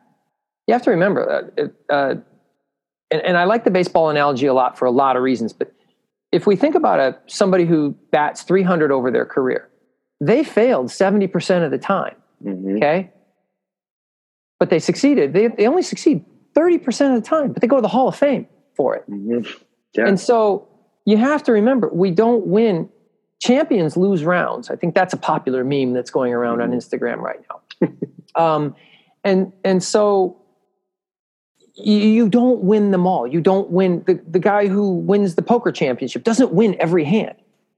[0.67, 2.15] You have to remember, uh, uh,
[3.09, 5.51] and, and I like the baseball analogy a lot for a lot of reasons.
[5.53, 5.73] But
[6.31, 9.69] if we think about a somebody who bats 300 over their career,
[10.21, 12.15] they failed 70% of the time.
[12.45, 12.77] Mm-hmm.
[12.77, 13.11] Okay.
[14.59, 15.33] But they succeeded.
[15.33, 16.23] They, they only succeed
[16.55, 19.09] 30% of the time, but they go to the Hall of Fame for it.
[19.09, 19.51] Mm-hmm.
[19.93, 20.07] Yeah.
[20.07, 20.69] And so
[21.05, 22.87] you have to remember we don't win.
[23.41, 24.69] Champions lose rounds.
[24.69, 26.71] I think that's a popular meme that's going around mm-hmm.
[26.71, 27.89] on Instagram right now.
[28.35, 28.75] um,
[29.23, 30.39] and and so
[31.73, 33.25] you, you don't win them all.
[33.25, 37.35] You don't win the, the guy who wins the poker championship doesn't win every hand.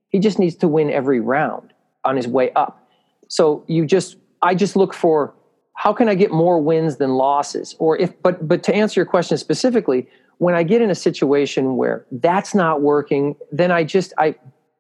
[0.10, 1.73] He just needs to win every round
[2.04, 2.88] on his way up.
[3.28, 5.34] So you just, I just look for
[5.76, 7.76] how can I get more wins than losses?
[7.80, 11.78] Or if, but, but to answer your question specifically, when I get in a situation
[11.78, 14.36] where that's not working, then I just, I,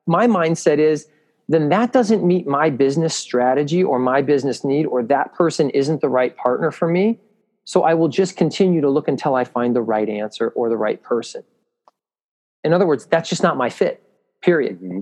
[0.05, 1.07] my mindset is,
[1.49, 6.01] then that doesn't meet my business strategy or my business need, or that person isn't
[6.01, 7.19] the right partner for me.
[7.65, 10.77] So I will just continue to look until I find the right answer or the
[10.77, 11.43] right person.
[12.63, 14.03] In other words, that's just not my fit,
[14.41, 14.79] period.
[14.79, 15.01] Mm-hmm.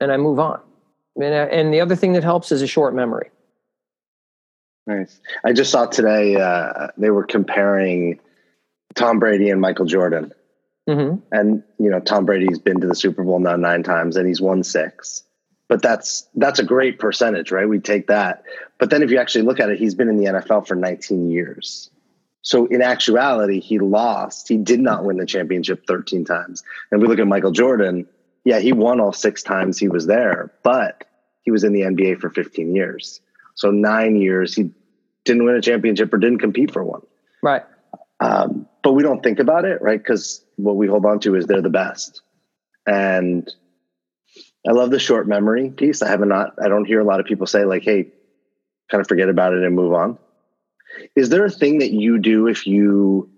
[0.00, 0.60] And I move on.
[1.16, 3.30] And, uh, and the other thing that helps is a short memory.
[4.86, 5.20] Nice.
[5.44, 8.20] I just saw today uh, they were comparing
[8.94, 10.32] Tom Brady and Michael Jordan.
[10.88, 11.18] Mm-hmm.
[11.32, 14.40] And you know, Tom Brady's been to the Super Bowl now nine times, and he's
[14.40, 15.24] won six.
[15.68, 17.68] But that's that's a great percentage, right?
[17.68, 18.44] We take that.
[18.78, 21.30] But then if you actually look at it, he's been in the NFL for 19
[21.30, 21.90] years.
[22.42, 24.48] So in actuality, he lost.
[24.48, 26.62] He did not win the championship 13 times.
[26.92, 28.06] And we look at Michael Jordan,
[28.46, 31.04] yeah, he won all six times he was there, but
[31.42, 33.20] he was in the NBA for 15 years.
[33.56, 34.70] So nine years, he
[35.24, 37.02] didn't win a championship or didn't compete for one.
[37.42, 37.64] Right.
[38.20, 39.98] Um, but we don't think about it, right?
[39.98, 42.22] Because what we hold on to is they're the best.
[42.86, 43.52] And
[44.64, 46.00] I love the short memory piece.
[46.00, 48.12] I have a not, I don't hear a lot of people say, like, hey,
[48.92, 50.18] kind of forget about it and move on.
[51.16, 53.28] Is there a thing that you do if you,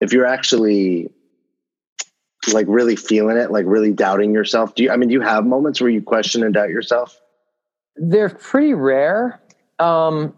[0.00, 1.08] if you're actually
[2.52, 4.74] like really feeling it, like really doubting yourself?
[4.74, 7.20] Do you, I mean, do you have moments where you question and doubt yourself?
[7.96, 9.40] They're pretty rare.
[9.78, 10.34] Um,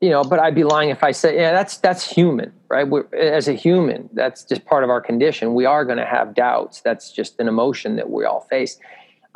[0.00, 2.88] you know, but I'd be lying if I said, yeah, that's that's human, right?
[2.88, 5.54] We're, as a human, that's just part of our condition.
[5.54, 6.80] We are going to have doubts.
[6.80, 8.78] That's just an emotion that we all face.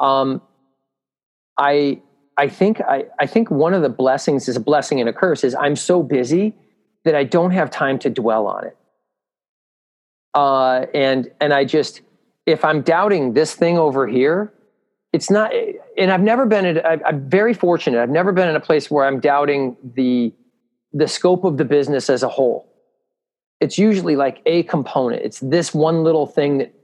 [0.00, 0.40] Um,
[1.58, 2.00] I
[2.36, 5.44] I think I, I think one of the blessings is a blessing and a curse
[5.44, 6.54] is I'm so busy
[7.04, 8.76] that I don't have time to dwell on it.
[10.34, 12.00] Uh, and and I just
[12.46, 14.52] if I'm doubting this thing over here,
[15.12, 15.52] it's not.
[15.96, 16.64] And I've never been.
[16.64, 18.02] At, I'm very fortunate.
[18.02, 20.32] I've never been in a place where I'm doubting the
[20.92, 22.70] the scope of the business as a whole.
[23.60, 25.22] It's usually like a component.
[25.22, 26.74] It's this one little thing that,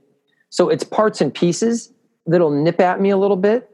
[0.49, 1.91] so it's parts and pieces
[2.25, 3.69] that'll nip at me a little bit.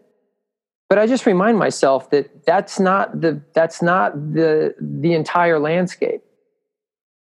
[0.89, 6.23] But I just remind myself that that's not the that's not the the entire landscape.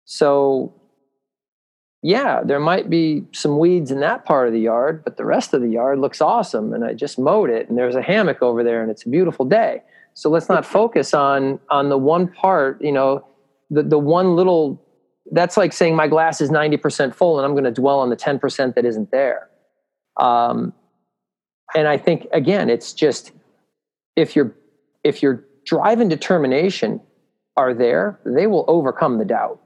[0.04, 0.74] So
[2.02, 5.54] yeah, there might be some weeds in that part of the yard, but the rest
[5.54, 8.64] of the yard looks awesome and I just mowed it and there's a hammock over
[8.64, 9.82] there and it's a beautiful day.
[10.14, 13.24] So let's not focus on on the one part, you know,
[13.70, 14.84] the the one little
[15.30, 18.16] that's like saying my glass is 90% full and I'm going to dwell on the
[18.16, 19.48] 10% that isn't there.
[20.18, 20.72] Um,
[21.74, 23.30] and I think again, it's just
[24.16, 24.54] if your
[25.04, 27.00] if your drive and determination
[27.56, 29.60] are there, they will overcome the doubt.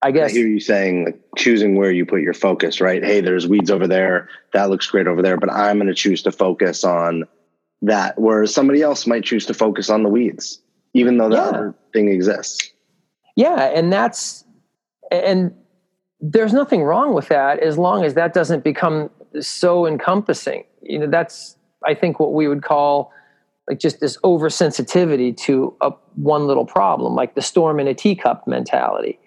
[0.00, 3.02] I guess I hear you saying like choosing where you put your focus, right?
[3.02, 4.28] Hey, there's weeds over there.
[4.52, 7.24] That looks great over there, but I'm going to choose to focus on
[7.82, 10.60] that, whereas somebody else might choose to focus on the weeds,
[10.94, 11.42] even though the yeah.
[11.42, 12.70] other thing exists.
[13.36, 14.44] Yeah, and that's
[15.10, 15.54] and
[16.20, 20.64] there's nothing wrong with that as long as that doesn't become so encompassing.
[20.82, 23.12] You know, that's I think what we would call
[23.68, 28.46] like just this oversensitivity to a one little problem, like the storm in a teacup
[28.46, 29.18] mentality.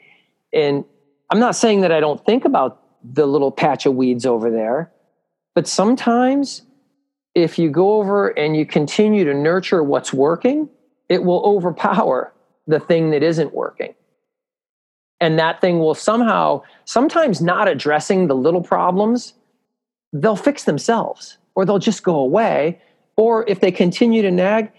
[0.54, 0.86] And
[1.30, 4.92] I'm not saying that I don't think about the little patch of weeds over there,
[5.56, 6.64] but sometimes
[7.34, 10.70] if you go over and you continue to nurture what's working,
[11.10, 12.34] it will overpower
[12.68, 13.94] the thing that isn't working.
[15.20, 19.34] And that thing will somehow, sometimes not addressing the little problems,
[20.14, 22.82] they'll fix themselves or they'll just go away.
[23.18, 24.72] Or if they continue to nag,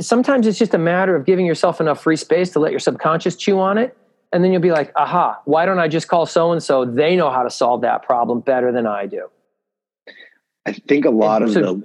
[0.00, 3.36] sometimes it's just a matter of giving yourself enough free space to let your subconscious
[3.36, 3.96] chew on it.
[4.32, 6.84] And then you'll be like, aha, why don't I just call so and so?
[6.84, 9.28] They know how to solve that problem better than I do.
[10.66, 11.82] I think a lot of the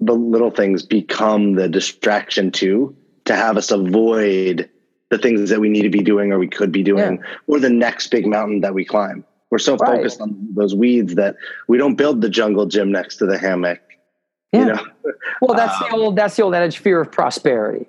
[0.00, 4.68] the little things become the distraction too to have us avoid
[5.10, 7.36] the things that we need to be doing or we could be doing yeah.
[7.46, 9.24] or the next big mountain that we climb.
[9.50, 9.96] We're so right.
[9.96, 11.36] focused on those weeds that
[11.68, 13.80] we don't build the jungle gym next to the hammock.
[14.52, 14.60] Yeah.
[14.60, 14.84] You know?
[15.40, 17.86] well, that's um, the old that's the old adage fear of prosperity.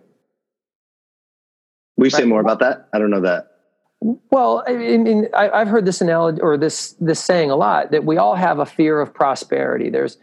[1.98, 2.14] We right.
[2.14, 2.88] say more about that?
[2.94, 3.55] I don't know that.
[4.02, 8.04] Well, I mean, I, have heard this analogy or this this saying a lot that
[8.04, 9.90] we all have a fear of prosperity.
[9.90, 10.18] There's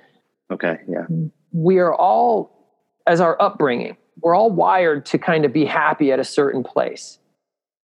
[0.53, 0.79] Okay.
[0.89, 1.07] Yeah.
[1.53, 6.21] We are all, as our upbringing, we're all wired to kind of be happy at
[6.21, 7.19] a certain place.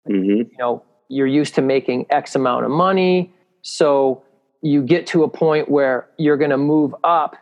[0.09, 0.51] Mm-hmm.
[0.51, 3.33] You know, you're used to making X amount of money.
[3.63, 4.23] So
[4.61, 7.37] you get to a point where you're going to move up,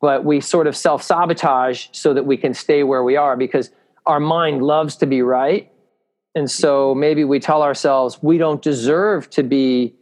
[0.00, 3.70] but we sort of self sabotage so that we can stay where we are because
[4.06, 5.70] our mind loves to be right.
[6.36, 9.94] And so maybe we tell ourselves we don't deserve to be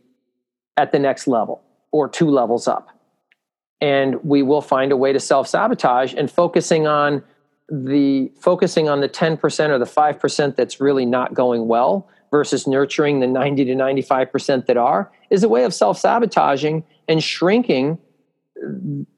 [0.76, 1.62] at the next level
[1.93, 2.89] or two levels up.
[3.80, 7.22] And we will find a way to self-sabotage and focusing on
[7.70, 13.20] the focusing on the 10% or the 5% that's really not going well versus nurturing
[13.20, 17.97] the 90 to 95% that are is a way of self-sabotaging and shrinking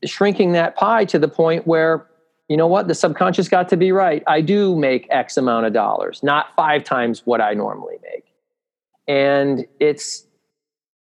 [0.05, 2.07] shrinking that pie to the point where
[2.49, 2.89] you know what?
[2.89, 4.23] The subconscious got to be right.
[4.27, 8.25] I do make x amount of dollars not five times what i normally make.
[9.09, 10.27] And it's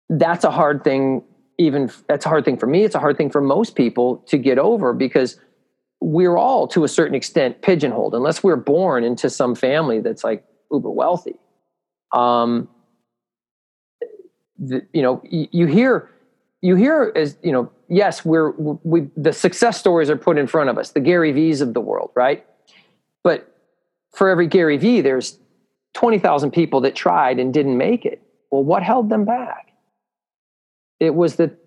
[0.10, 1.24] that's a hard thing
[1.58, 2.84] even that's a hard thing for me.
[2.84, 5.40] It's a hard thing for most people to get over because
[6.02, 10.44] we're all to a certain extent pigeonholed unless we're born into some family that's like
[10.72, 11.36] uber wealthy.
[12.14, 12.70] Um
[14.58, 16.10] the, you know you, you hear
[16.62, 20.70] you hear as you know yes we're we the success stories are put in front
[20.70, 22.46] of us the Gary Vee's of the world right
[23.24, 23.56] but
[24.14, 25.40] for every Gary Vee there's
[25.94, 29.74] 20,000 people that tried and didn't make it well what held them back
[31.00, 31.58] it was that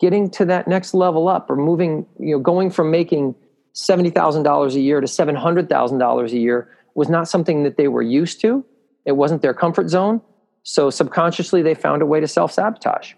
[0.00, 3.34] getting to that next level up or moving you know going from making
[3.74, 8.64] $70,000 a year to $700,000 a year was not something that they were used to.
[9.06, 10.20] It wasn't their comfort zone.
[10.62, 13.14] So subconsciously, they found a way to self sabotage.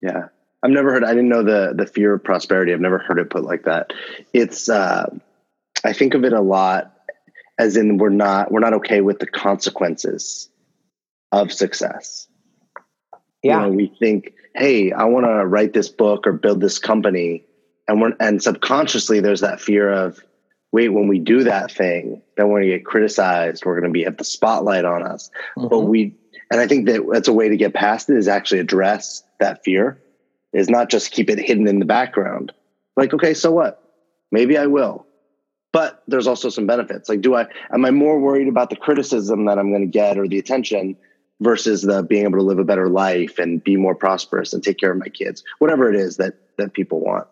[0.00, 0.28] Yeah.
[0.62, 2.72] I've never heard, I didn't know the, the fear of prosperity.
[2.72, 3.92] I've never heard it put like that.
[4.32, 5.08] It's, uh,
[5.84, 6.92] I think of it a lot
[7.58, 10.48] as in we're not, we're not okay with the consequences
[11.32, 12.28] of success.
[13.42, 13.60] Yeah.
[13.60, 17.44] You know, we think, hey, I want to write this book or build this company
[17.88, 20.22] and we're and subconsciously there's that fear of
[20.70, 23.98] wait when we do that thing then we're going to get criticized we're going to
[23.98, 25.68] be have the spotlight on us mm-hmm.
[25.68, 26.14] but we
[26.50, 29.62] and i think that that's a way to get past it is actually address that
[29.64, 30.00] fear
[30.52, 32.52] is not just keep it hidden in the background
[32.96, 33.82] like okay so what
[34.30, 35.06] maybe i will
[35.72, 39.44] but there's also some benefits like do i am i more worried about the criticism
[39.44, 40.96] that i'm going to get or the attention
[41.40, 44.78] versus the being able to live a better life and be more prosperous and take
[44.78, 47.26] care of my kids whatever it is that that people want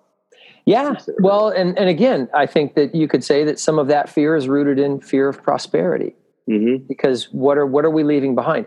[0.66, 0.96] yeah.
[1.20, 4.34] Well, and, and again, I think that you could say that some of that fear
[4.34, 6.14] is rooted in fear of prosperity.
[6.50, 6.86] Mm-hmm.
[6.88, 8.66] Because what are what are we leaving behind?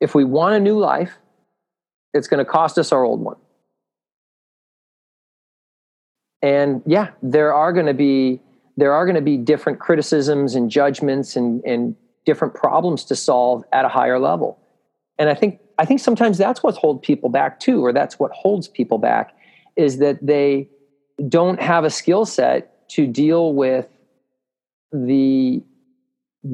[0.00, 1.12] If we want a new life,
[2.14, 3.36] it's going to cost us our old one.
[6.40, 8.40] And yeah, there are going to be
[8.76, 13.64] there are going to be different criticisms and judgments and, and different problems to solve
[13.72, 14.60] at a higher level.
[15.18, 18.30] And I think I think sometimes that's what holds people back too, or that's what
[18.32, 19.34] holds people back,
[19.76, 20.68] is that they
[21.28, 23.88] don't have a skill set to deal with
[24.92, 25.62] the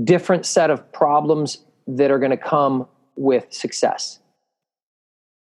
[0.03, 2.87] different set of problems that are going to come
[3.17, 4.21] with success.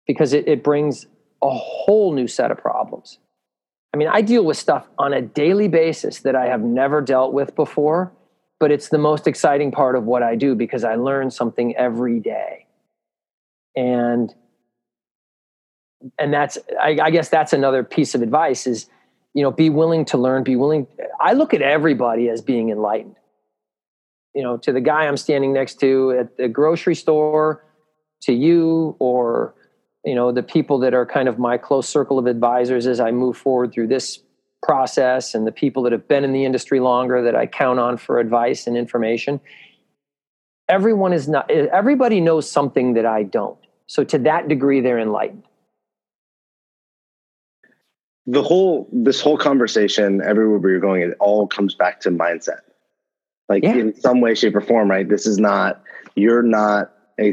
[0.06, 1.06] Because it, it brings
[1.42, 3.18] a whole new set of problems.
[3.94, 7.32] I mean i deal with stuff on a daily basis that i have never dealt
[7.32, 8.12] with before
[8.60, 12.20] but it's the most exciting part of what i do because i learn something every
[12.20, 12.66] day.
[13.74, 14.34] And
[16.18, 18.86] and that's I, I, guess that's another piece of advice is
[19.32, 20.86] you know be willing to learn be willing
[21.20, 23.16] i look at everybody as being enlightened
[24.36, 27.64] you know to the guy i'm standing next to at the grocery store
[28.20, 29.54] to you or
[30.04, 33.10] you know the people that are kind of my close circle of advisors as i
[33.10, 34.20] move forward through this
[34.62, 37.96] process and the people that have been in the industry longer that i count on
[37.96, 39.40] for advice and information.
[40.68, 43.58] Everyone is not everybody knows something that i don't.
[43.86, 45.44] So to that degree they're enlightened.
[48.26, 52.62] The whole this whole conversation everywhere we're going it all comes back to mindset
[53.48, 53.74] like yeah.
[53.74, 55.82] in some way shape or form right this is not
[56.14, 57.32] you're not a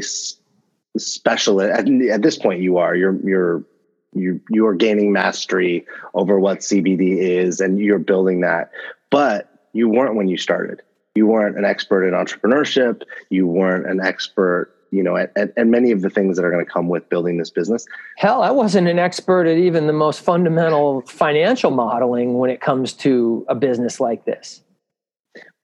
[0.96, 3.64] specialist at, at this point you are you're you're
[4.12, 8.70] you you are gaining mastery over what cbd is and you're building that
[9.10, 10.82] but you weren't when you started
[11.14, 16.02] you weren't an expert in entrepreneurship you weren't an expert you know, and many of
[16.02, 17.84] the things that are going to come with building this business.
[18.16, 22.92] Hell, I wasn't an expert at even the most fundamental financial modeling when it comes
[22.94, 24.62] to a business like this.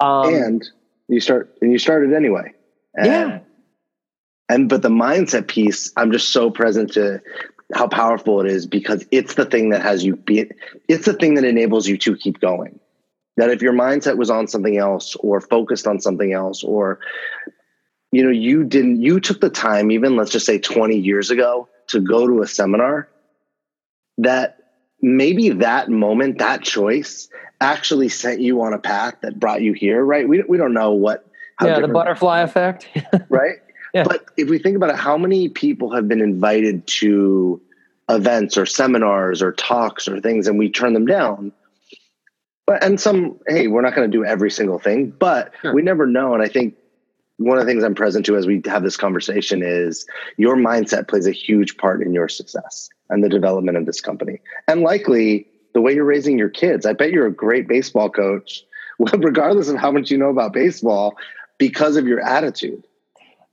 [0.00, 0.70] Um, and
[1.08, 2.52] you start, and you started anyway.
[2.94, 3.38] And, yeah.
[4.48, 7.20] And but the mindset piece, I'm just so present to
[7.72, 10.50] how powerful it is because it's the thing that has you be.
[10.88, 12.80] It's the thing that enables you to keep going
[13.40, 17.00] that if your mindset was on something else or focused on something else or
[18.12, 21.68] you know you didn't you took the time even let's just say 20 years ago
[21.88, 23.08] to go to a seminar
[24.18, 24.58] that
[25.00, 27.28] maybe that moment that choice
[27.60, 30.92] actually sent you on a path that brought you here right we, we don't know
[30.92, 31.26] what
[31.62, 32.88] yeah the butterfly effect
[33.28, 33.56] right
[33.94, 34.04] yeah.
[34.04, 37.60] but if we think about it how many people have been invited to
[38.08, 41.52] events or seminars or talks or things and we turn them down
[42.66, 45.74] but and some hey we're not going to do every single thing but sure.
[45.74, 46.74] we never know and i think
[47.40, 50.06] one of the things I'm present to as we have this conversation is
[50.36, 54.40] your mindset plays a huge part in your success and the development of this company.
[54.68, 56.86] And likely the way you're raising your kids.
[56.86, 58.64] I bet you're a great baseball coach,
[58.98, 61.16] regardless of how much you know about baseball,
[61.58, 62.84] because of your attitude.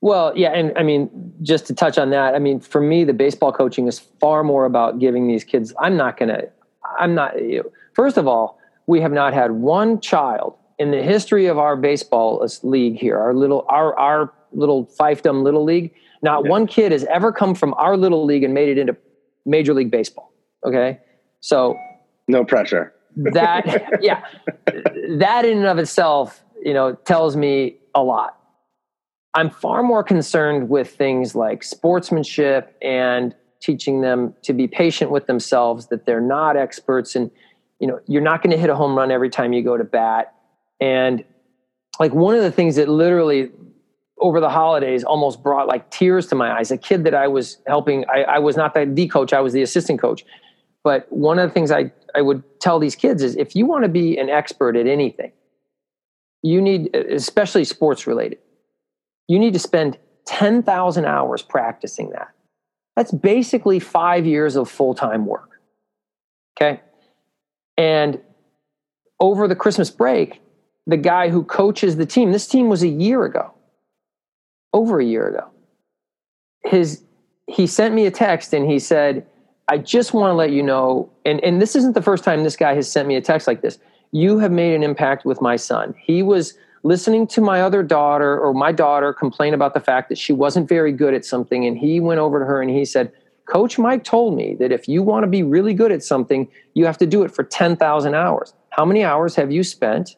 [0.02, 1.10] Well, yeah, and I mean,
[1.42, 4.66] just to touch on that, I mean, for me, the baseball coaching is far more
[4.66, 5.74] about giving these kids.
[5.80, 6.48] I'm not going to.
[7.00, 7.42] I'm not.
[7.42, 11.58] You know, first of all, we have not had one child in the history of
[11.58, 16.52] our baseball league here, our little our our little fiefdom little league, Not yeah.
[16.52, 18.96] one kid has ever come from our little league and made it into
[19.46, 20.32] Major League Baseball.
[20.66, 21.00] Okay.
[21.40, 21.78] So,
[22.28, 22.94] no pressure.
[23.16, 24.24] that, yeah,
[25.18, 28.38] that in and of itself, you know, tells me a lot.
[29.34, 35.28] I'm far more concerned with things like sportsmanship and teaching them to be patient with
[35.28, 37.32] themselves, that they're not experts and,
[37.80, 39.84] you know, you're not going to hit a home run every time you go to
[39.84, 40.34] bat.
[40.80, 41.24] And
[42.00, 43.52] like one of the things that literally
[44.20, 46.72] over the holidays almost brought like tears to my eyes.
[46.72, 49.54] A kid that I was helping, I, I was not the, the coach, I was
[49.54, 50.26] the assistant coach.
[50.88, 53.84] But one of the things I, I would tell these kids is if you want
[53.84, 55.34] to be an expert at anything,
[56.44, 58.38] you need, especially sports related,
[59.28, 62.30] you need to spend 10,000 hours practicing that.
[62.96, 65.60] That's basically five years of full time work.
[66.56, 66.80] Okay.
[67.78, 68.22] And
[69.20, 70.40] over the Christmas break,
[70.86, 73.54] the guy who coaches the team, this team was a year ago
[74.72, 75.50] over a year ago.
[76.64, 77.04] His
[77.46, 79.28] he sent me a text and he said,
[79.68, 82.56] I just want to let you know, and, and this isn't the first time this
[82.56, 83.80] guy has sent me a text like this.
[84.12, 85.94] You have made an impact with my son.
[86.02, 86.54] He was
[86.84, 90.70] listening to my other daughter or my daughter complain about the fact that she wasn't
[90.70, 91.66] very good at something.
[91.66, 93.12] And he went over to her and he said,
[93.46, 96.86] Coach Mike told me that if you want to be really good at something, you
[96.86, 98.54] have to do it for 10,000 hours.
[98.70, 100.16] How many hours have you spent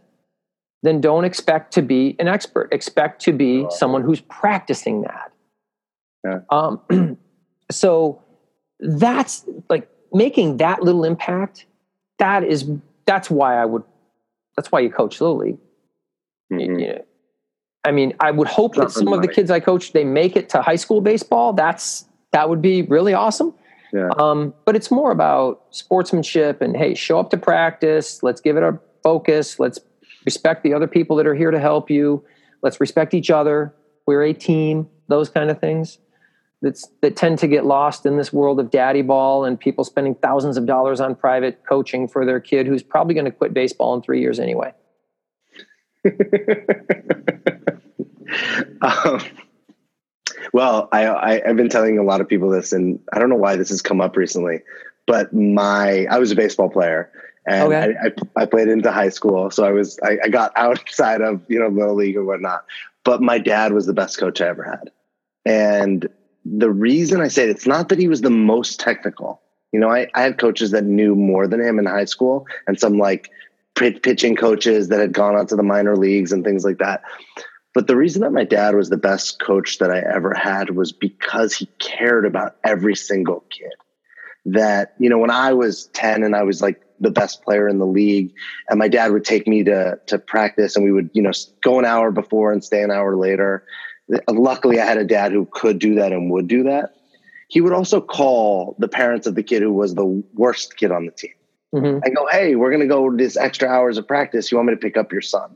[0.83, 2.69] then don't expect to be an expert.
[2.71, 5.31] Expect to be someone who's practicing that.
[6.23, 6.39] Yeah.
[6.49, 7.17] Um,
[7.71, 8.21] so
[8.79, 11.65] that's like making that little impact.
[12.17, 12.69] That is
[13.05, 13.83] that's why I would.
[14.55, 15.57] That's why you coach little league.
[16.51, 16.79] Mm-hmm.
[16.79, 17.05] You know,
[17.85, 20.49] I mean, I would hope that some of the kids I coach they make it
[20.49, 21.53] to high school baseball.
[21.53, 23.53] That's that would be really awesome.
[23.93, 24.09] Yeah.
[24.17, 28.21] Um, but it's more about sportsmanship and hey, show up to practice.
[28.21, 29.59] Let's give it a focus.
[29.59, 29.79] Let's
[30.25, 32.23] respect the other people that are here to help you.
[32.61, 33.73] Let's respect each other.
[34.05, 34.87] We're a team.
[35.07, 35.97] Those kind of things
[36.61, 40.15] that's, that tend to get lost in this world of daddy ball and people spending
[40.15, 43.93] thousands of dollars on private coaching for their kid who's probably going to quit baseball
[43.95, 44.73] in three years anyway.
[48.81, 49.21] um,
[50.53, 53.35] well, I, I, have been telling a lot of people this, and I don't know
[53.35, 54.61] why this has come up recently,
[55.07, 57.11] but my I was a baseball player,
[57.45, 57.95] and okay.
[58.01, 61.41] I, I, I, played into high school, so I was I, I, got outside of
[61.47, 62.65] you know little league or whatnot.
[63.03, 64.91] But my dad was the best coach I ever had,
[65.45, 66.07] and
[66.45, 69.41] the reason I say it, it's not that he was the most technical.
[69.71, 72.79] You know, I, I had coaches that knew more than him in high school, and
[72.79, 73.29] some like
[73.75, 77.01] pitching coaches that had gone on to the minor leagues and things like that.
[77.73, 80.91] But the reason that my dad was the best coach that I ever had was
[80.91, 83.71] because he cared about every single kid.
[84.45, 87.79] That, you know, when I was 10 and I was like the best player in
[87.79, 88.33] the league.
[88.69, 91.31] And my dad would take me to to practice, and we would you know
[91.61, 93.63] go an hour before and stay an hour later.
[94.27, 96.95] Luckily, I had a dad who could do that and would do that.
[97.47, 101.05] He would also call the parents of the kid who was the worst kid on
[101.05, 101.33] the team
[101.73, 101.99] mm-hmm.
[102.03, 104.51] and go, "Hey, we're going to go this extra hours of practice.
[104.51, 105.55] You want me to pick up your son?"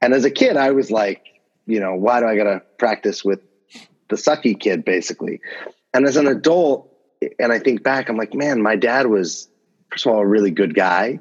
[0.00, 1.24] And as a kid, I was like,
[1.66, 3.40] you know, why do I got to practice with
[4.08, 5.40] the sucky kid, basically?
[5.92, 6.92] And as an adult,
[7.38, 9.48] and I think back, I'm like, man, my dad was
[9.90, 11.20] first of all, a really good guy.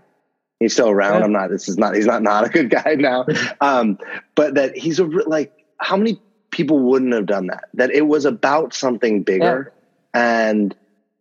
[0.59, 1.20] He's still around.
[1.20, 1.26] Yeah.
[1.26, 3.26] I'm not, this is not, he's not not a good guy now.
[3.61, 3.97] Um,
[4.36, 6.22] but that he's a, like, how many
[6.60, 7.66] people wouldn't have done that?
[7.74, 9.72] That it was about something bigger
[10.14, 10.47] yeah.
[10.49, 10.76] and,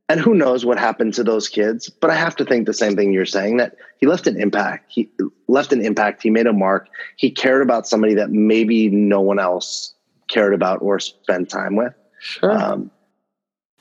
[0.09, 2.97] and who knows what happened to those kids, but I have to think the same
[2.97, 4.87] thing you're saying that he left an impact.
[4.89, 5.09] He
[5.49, 6.23] left an impact.
[6.23, 6.89] He made a mark.
[7.17, 9.95] He cared about somebody that maybe no one else
[10.29, 11.95] cared about or spent time with.
[12.21, 12.51] Sure.
[12.51, 12.91] Um,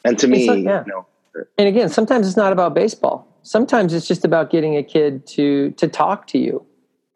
[0.05, 0.84] and to me, like, yeah.
[0.86, 1.08] you know,
[1.58, 5.72] and again, sometimes it's not about baseball sometimes it's just about getting a kid to
[5.72, 6.66] to talk to you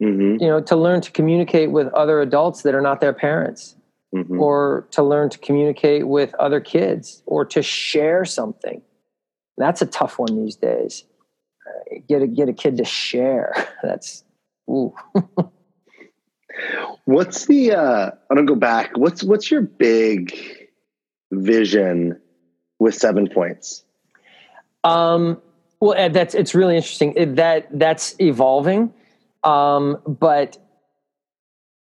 [0.00, 0.42] mm-hmm.
[0.42, 3.76] you know to learn to communicate with other adults that are not their parents
[4.14, 4.40] mm-hmm.
[4.40, 8.82] or to learn to communicate with other kids or to share something.
[9.56, 11.04] That's a tough one these days.
[11.66, 13.68] Uh, get a get a kid to share.
[13.82, 14.24] That's
[14.70, 14.94] ooh.
[17.06, 18.96] What's the uh i'm gonna go back.
[18.96, 20.36] What's what's your big
[21.30, 22.20] vision
[22.78, 23.84] with seven points?
[24.84, 25.40] Um
[25.82, 27.12] well, that's it's really interesting.
[27.16, 28.94] It, that that's evolving,
[29.42, 30.56] um, but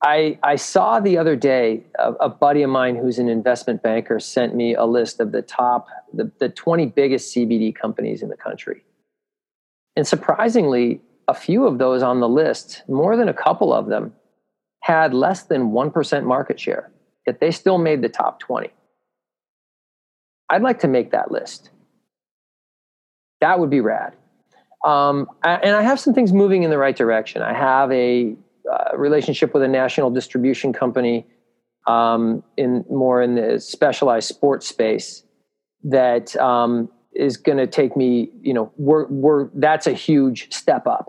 [0.03, 4.19] I I saw the other day a, a, buddy of mine who's an investment banker
[4.19, 8.37] sent me a list of the top the, the 20 biggest CBD companies in the
[8.37, 8.83] country.
[9.97, 14.13] And surprisingly, a few of those on the list, more than a couple of them,
[14.81, 16.91] had less than 1% market share,
[17.27, 18.71] yet they still made the top 20.
[20.49, 21.71] I'd like to make that list.
[23.41, 24.15] That would be rad.
[24.85, 27.43] Um, and I have some things moving in the right direction.
[27.43, 28.35] I have a
[28.73, 31.27] uh, relationship with a national distribution company
[31.87, 35.25] um, in more in the specialized sports space
[35.85, 38.31] that um, is going to take me.
[38.43, 41.09] You know, we're we're that's a huge step up.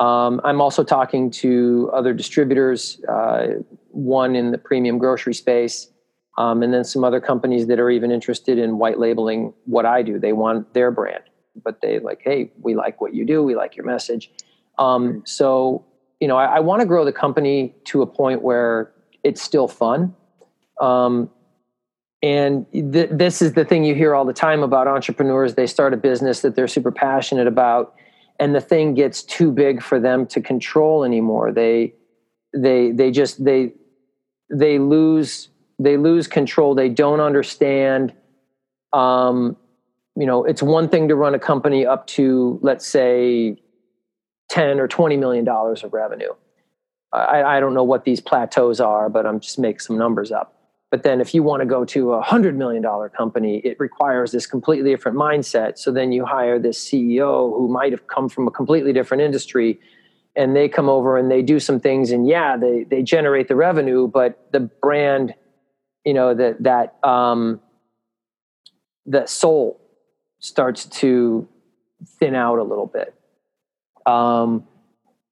[0.00, 3.46] Um, I'm also talking to other distributors, uh,
[3.88, 5.90] one in the premium grocery space,
[6.38, 10.02] um, and then some other companies that are even interested in white labeling what I
[10.02, 10.18] do.
[10.18, 11.24] They want their brand,
[11.62, 14.30] but they like, hey, we like what you do, we like your message.
[14.78, 15.84] Um, so,
[16.22, 18.92] you know, I, I want to grow the company to a point where
[19.24, 20.14] it's still fun.
[20.80, 21.28] Um,
[22.22, 25.56] and th- this is the thing you hear all the time about entrepreneurs.
[25.56, 27.96] They start a business that they're super passionate about,
[28.38, 31.50] and the thing gets too big for them to control anymore.
[31.50, 31.94] They,
[32.54, 33.72] they, they just they,
[34.48, 35.48] they lose
[35.80, 36.76] they lose control.
[36.76, 38.14] They don't understand.
[38.92, 39.56] Um,
[40.14, 43.56] you know, it's one thing to run a company up to, let's say,
[44.52, 46.32] 10 or 20 million dollars of revenue.
[47.10, 50.54] I, I don't know what these plateaus are, but I'm just making some numbers up.
[50.90, 54.30] But then if you want to go to a hundred million dollar company, it requires
[54.30, 55.78] this completely different mindset.
[55.78, 59.80] So then you hire this CEO who might have come from a completely different industry
[60.36, 63.56] and they come over and they do some things and yeah, they, they generate the
[63.56, 65.34] revenue, but the brand
[66.04, 67.60] you know that that um,
[69.06, 69.80] the soul
[70.40, 71.48] starts to
[72.18, 73.14] thin out a little bit.
[74.06, 74.66] Um,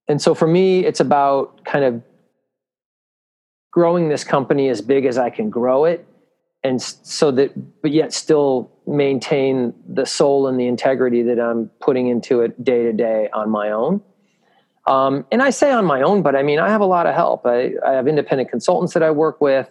[0.09, 2.03] and so for me, it's about kind of
[3.73, 6.07] growing this company as big as I can grow it,
[6.63, 12.09] and so that, but yet still maintain the soul and the integrity that I'm putting
[12.09, 14.03] into it day to day on my own.
[14.87, 17.15] Um, and I say on my own, but I mean, I have a lot of
[17.15, 17.47] help.
[17.47, 19.71] I, I have independent consultants that I work with.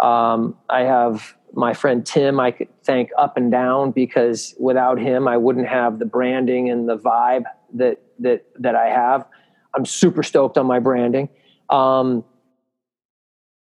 [0.00, 5.28] Um, I have my friend Tim, I could thank up and down because without him,
[5.28, 9.26] I wouldn't have the branding and the vibe that that that I have.
[9.74, 11.28] I'm super stoked on my branding.
[11.68, 12.24] Um,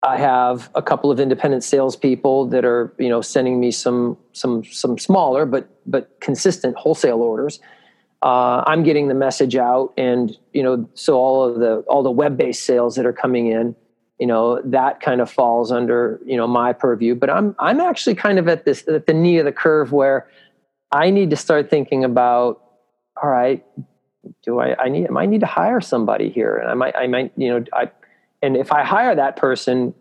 [0.03, 4.65] I have a couple of independent salespeople that are, you know, sending me some some
[4.65, 7.61] some smaller but but consistent wholesale orders.
[8.23, 12.11] Uh, I'm getting the message out, and you know, so all of the all the
[12.11, 13.75] web based sales that are coming in
[14.19, 18.15] you know that kind of falls under you know my purview but i'm i'm actually
[18.15, 20.29] kind of at this at the knee of the curve where
[20.93, 22.63] i need to start thinking about
[23.23, 23.65] all right
[24.43, 27.07] do i i need i might need to hire somebody here and i might i
[27.07, 27.91] might you know i
[28.43, 29.95] and if i hire that person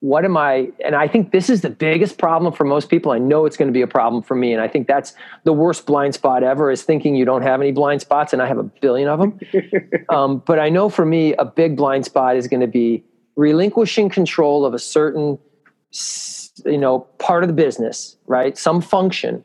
[0.00, 0.68] what am I?
[0.84, 3.12] And I think this is the biggest problem for most people.
[3.12, 4.52] I know it's going to be a problem for me.
[4.52, 7.72] And I think that's the worst blind spot ever is thinking you don't have any
[7.72, 8.32] blind spots.
[8.32, 9.40] And I have a billion of them.
[10.08, 13.04] um, but I know for me, a big blind spot is going to be
[13.36, 15.38] relinquishing control of a certain,
[16.64, 18.56] you know, part of the business, right?
[18.56, 19.44] Some function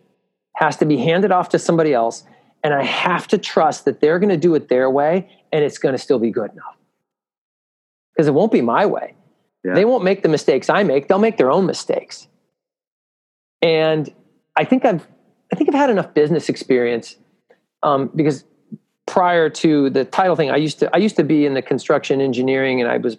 [0.55, 2.23] has to be handed off to somebody else.
[2.63, 5.77] And I have to trust that they're going to do it their way and it's
[5.77, 6.77] going to still be good enough.
[8.13, 9.15] Because it won't be my way
[9.63, 9.75] yeah.
[9.75, 11.07] They won't make the mistakes I make.
[11.07, 12.27] They'll make their own mistakes.
[13.61, 14.11] And
[14.55, 15.07] I think I've
[15.53, 17.17] I think I've had enough business experience
[17.83, 18.45] um, because
[19.05, 22.21] prior to the title thing, I used to I used to be in the construction
[22.21, 23.17] engineering and I was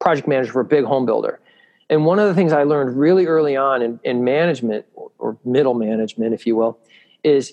[0.00, 1.40] project manager for a big home builder.
[1.88, 5.38] And one of the things I learned really early on in, in management or, or
[5.44, 6.78] middle management, if you will,
[7.24, 7.52] is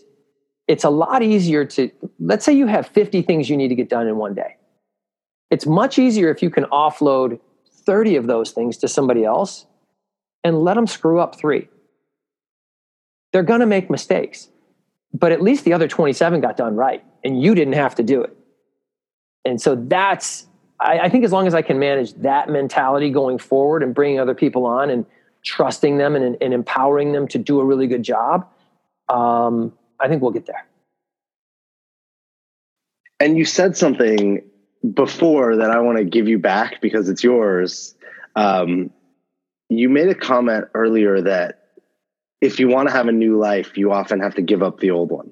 [0.68, 1.89] it's a lot easier to
[2.20, 4.57] let's say you have 50 things you need to get done in one day.
[5.49, 7.39] It's much easier if you can offload
[7.86, 9.65] 30 of those things to somebody else
[10.43, 11.70] and let them screw up three.
[13.32, 14.49] They're going to make mistakes,
[15.13, 18.22] but at least the other 27 got done right and you didn't have to do
[18.22, 18.36] it.
[19.45, 20.47] And so that's,
[20.82, 24.20] I, I think as long as I can manage that mentality going forward and bringing
[24.20, 25.05] other people on and
[25.43, 28.47] trusting them and, and empowering them to do a really good job,
[29.07, 30.66] um, I think we'll get there.
[33.20, 34.43] And you said something
[34.93, 37.95] before that I want to give you back because it's yours.
[38.36, 38.91] Um,
[39.70, 41.68] you made a comment earlier that
[42.41, 44.91] if you want to have a new life, you often have to give up the
[44.91, 45.32] old one.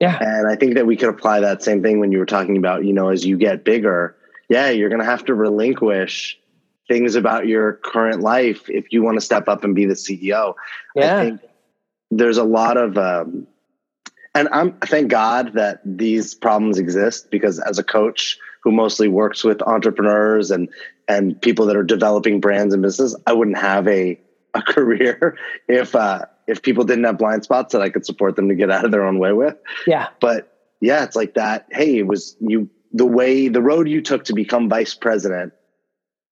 [0.00, 0.16] Yeah.
[0.18, 2.84] And I think that we could apply that same thing when you were talking about,
[2.84, 4.16] you know, as you get bigger,
[4.48, 6.38] yeah, you're going to have to relinquish
[6.88, 10.54] things about your current life if you want to step up and be the CEO.
[10.96, 11.18] Yeah.
[11.18, 11.40] I think
[12.10, 13.46] there's a lot of, um,
[14.34, 19.42] and I'm thank God that these problems exist because as a coach, who mostly works
[19.44, 20.68] with entrepreneurs and
[21.08, 24.20] and people that are developing brands and business, I wouldn't have a
[24.54, 28.48] a career if uh, if people didn't have blind spots that I could support them
[28.48, 29.56] to get out of their own way with.
[29.86, 30.08] Yeah.
[30.20, 31.68] But yeah, it's like that.
[31.70, 35.52] Hey, it was you the way the road you took to become vice president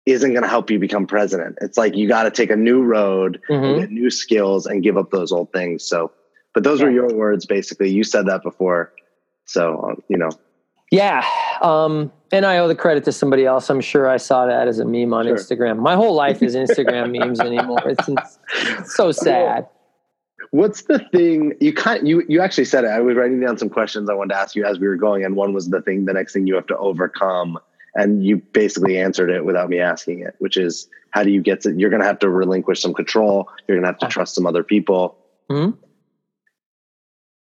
[0.06, 1.58] isn't going to help you become president.
[1.60, 3.80] It's like you got to take a new road, mm-hmm.
[3.80, 5.84] get new skills, and give up those old things.
[5.84, 6.12] So,
[6.58, 6.86] but those yeah.
[6.86, 7.88] were your words, basically.
[7.88, 8.92] You said that before,
[9.44, 10.30] so uh, you know.
[10.90, 11.24] Yeah.
[11.62, 13.70] Um, and I owe the credit to somebody else.
[13.70, 15.36] I'm sure I saw that as a meme on Sure.
[15.36, 15.78] Instagram.
[15.78, 17.78] My whole life is Instagram memes anymore.
[17.86, 19.68] It's, it's so sad.
[20.50, 22.88] What's the thing you kind you you actually said it.
[22.88, 25.24] I was writing down some questions I wanted to ask you as we were going,
[25.24, 27.60] and one was the thing the next thing you have to overcome,
[27.94, 31.60] and you basically answered it without me asking it, which is how do you get
[31.60, 34.64] to you're gonna have to relinquish some control, you're gonna have to trust some other
[34.64, 35.16] people.
[35.48, 35.70] Hmm?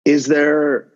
[0.07, 0.89] Is there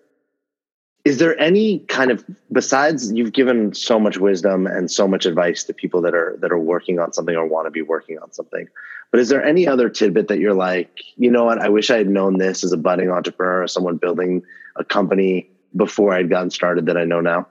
[1.04, 5.64] is there any kind of besides you've given so much wisdom and so much advice
[5.64, 8.30] to people that are that are working on something or want to be working on
[8.32, 8.68] something
[9.10, 11.96] but is there any other tidbit that you're like you know what i wish i
[11.96, 14.42] had known this as a budding entrepreneur or someone building
[14.76, 17.46] a company before i'd gotten started that i know now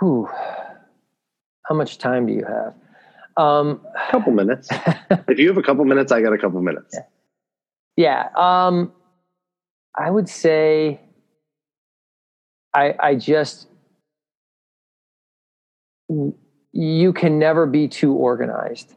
[0.00, 0.28] Whew.
[1.66, 2.74] How much time do you have?
[3.36, 4.68] Um, a couple minutes
[5.28, 6.96] if you have a couple minutes i got a couple minutes
[7.96, 8.28] yeah.
[8.36, 8.92] Um,
[9.96, 11.00] I would say
[12.74, 13.68] I, I just,
[16.72, 18.94] you can never be too organized.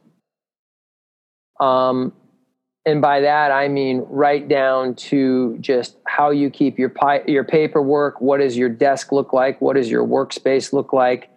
[1.60, 2.14] Um,
[2.88, 7.43] and by that I mean right down to just how you keep your pi- your
[7.43, 8.22] paperwork.
[8.22, 9.60] What does your desk look like?
[9.60, 11.30] What does your workspace look like?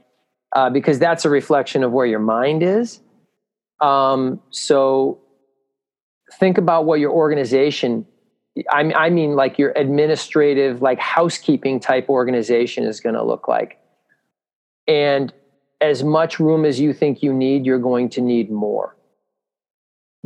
[0.55, 3.01] Uh, because that's a reflection of where your mind is.
[3.81, 5.21] Um, so
[6.35, 8.07] think about what your organization.
[8.71, 13.49] I, mean- I mean, like your administrative, like housekeeping type organization is going to look
[13.49, 13.79] like.
[14.87, 15.33] And
[15.81, 18.97] as much room as you think you need, you're going to need more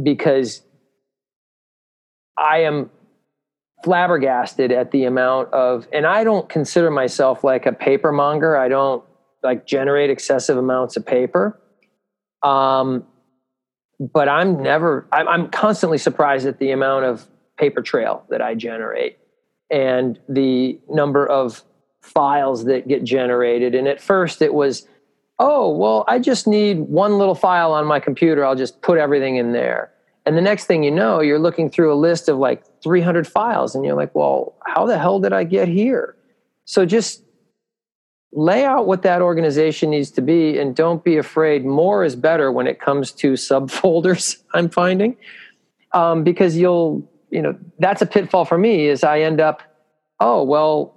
[0.03, 0.63] because
[2.39, 2.91] I am
[3.85, 8.57] flabbergasted at the amount of, and I don't consider myself like a paper monger.
[8.57, 9.05] I don't
[9.43, 11.61] like generate excessive amounts of paper.
[12.43, 13.05] Um,
[14.01, 17.27] but I'm never, I'm, I'm constantly surprised at the amount of
[17.57, 19.19] paper trail that I generate
[19.71, 21.63] and the number of
[22.01, 23.75] files that get generated.
[23.75, 24.87] And at first it was,
[25.39, 28.45] oh, well, I just need one little file on my computer.
[28.45, 29.91] I'll just put everything in there.
[30.27, 33.75] And the next thing you know, you're looking through a list of like 300 files
[33.75, 36.17] and you're like, well, how the hell did I get here?
[36.65, 37.23] So just
[38.33, 41.65] lay out what that organization needs to be and don't be afraid.
[41.65, 45.17] More is better when it comes to subfolders, I'm finding.
[45.93, 49.61] Um, because you'll, you know, that's a pitfall for me is I end up,
[50.21, 50.95] oh, well,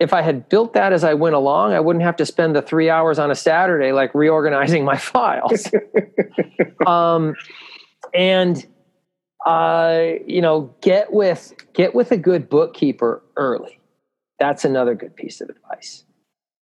[0.00, 2.62] if I had built that as I went along, I wouldn't have to spend the
[2.62, 5.68] three hours on a Saturday like reorganizing my files.
[6.86, 7.34] um,
[8.12, 8.66] and
[9.46, 13.78] uh, you know, get with get with a good bookkeeper early.
[14.38, 16.04] That's another good piece of advice.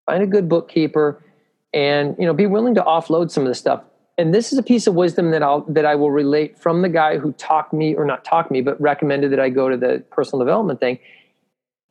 [0.05, 1.25] Find a good bookkeeper,
[1.73, 3.83] and you know, be willing to offload some of the stuff.
[4.19, 6.89] And this is a piece of wisdom that I'll that I will relate from the
[6.89, 10.05] guy who talked me, or not talked me, but recommended that I go to the
[10.11, 10.99] personal development thing.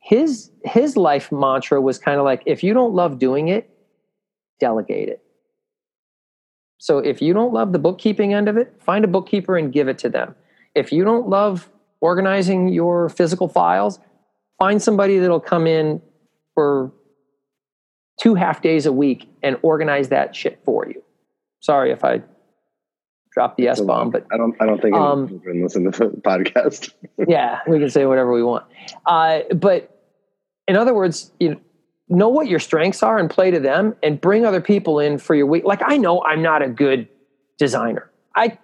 [0.00, 3.70] His his life mantra was kind of like if you don't love doing it
[4.58, 5.22] delegate it.
[6.78, 9.88] So if you don't love the bookkeeping end of it find a bookkeeper and give
[9.88, 10.34] it to them.
[10.74, 11.70] If you don't love
[12.00, 14.00] organizing your physical files
[14.58, 16.00] find somebody that'll come in
[16.54, 16.92] for
[18.20, 21.02] two half days a week and organize that shit for you
[21.66, 22.22] sorry if i
[23.32, 26.08] dropped the s bomb but i don't i don't think Um, anyone's been listening to
[26.08, 26.92] the podcast
[27.28, 28.64] yeah, we can say whatever we want.
[29.04, 29.78] Uh, but
[30.68, 31.60] in other words, you know,
[32.08, 35.34] know what your strengths are and play to them, and bring other people in for
[35.34, 35.64] your week.
[35.64, 37.08] Like I know I'm not a good
[37.58, 38.10] designer.
[38.34, 38.58] I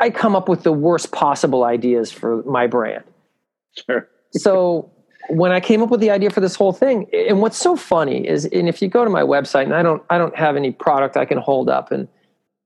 [0.00, 3.04] I come up with the worst possible ideas for my brand.
[3.86, 4.90] sure So
[5.28, 8.26] when I came up with the idea for this whole thing, and what's so funny
[8.26, 10.72] is, and if you go to my website, and I don't I don't have any
[10.72, 12.08] product I can hold up, and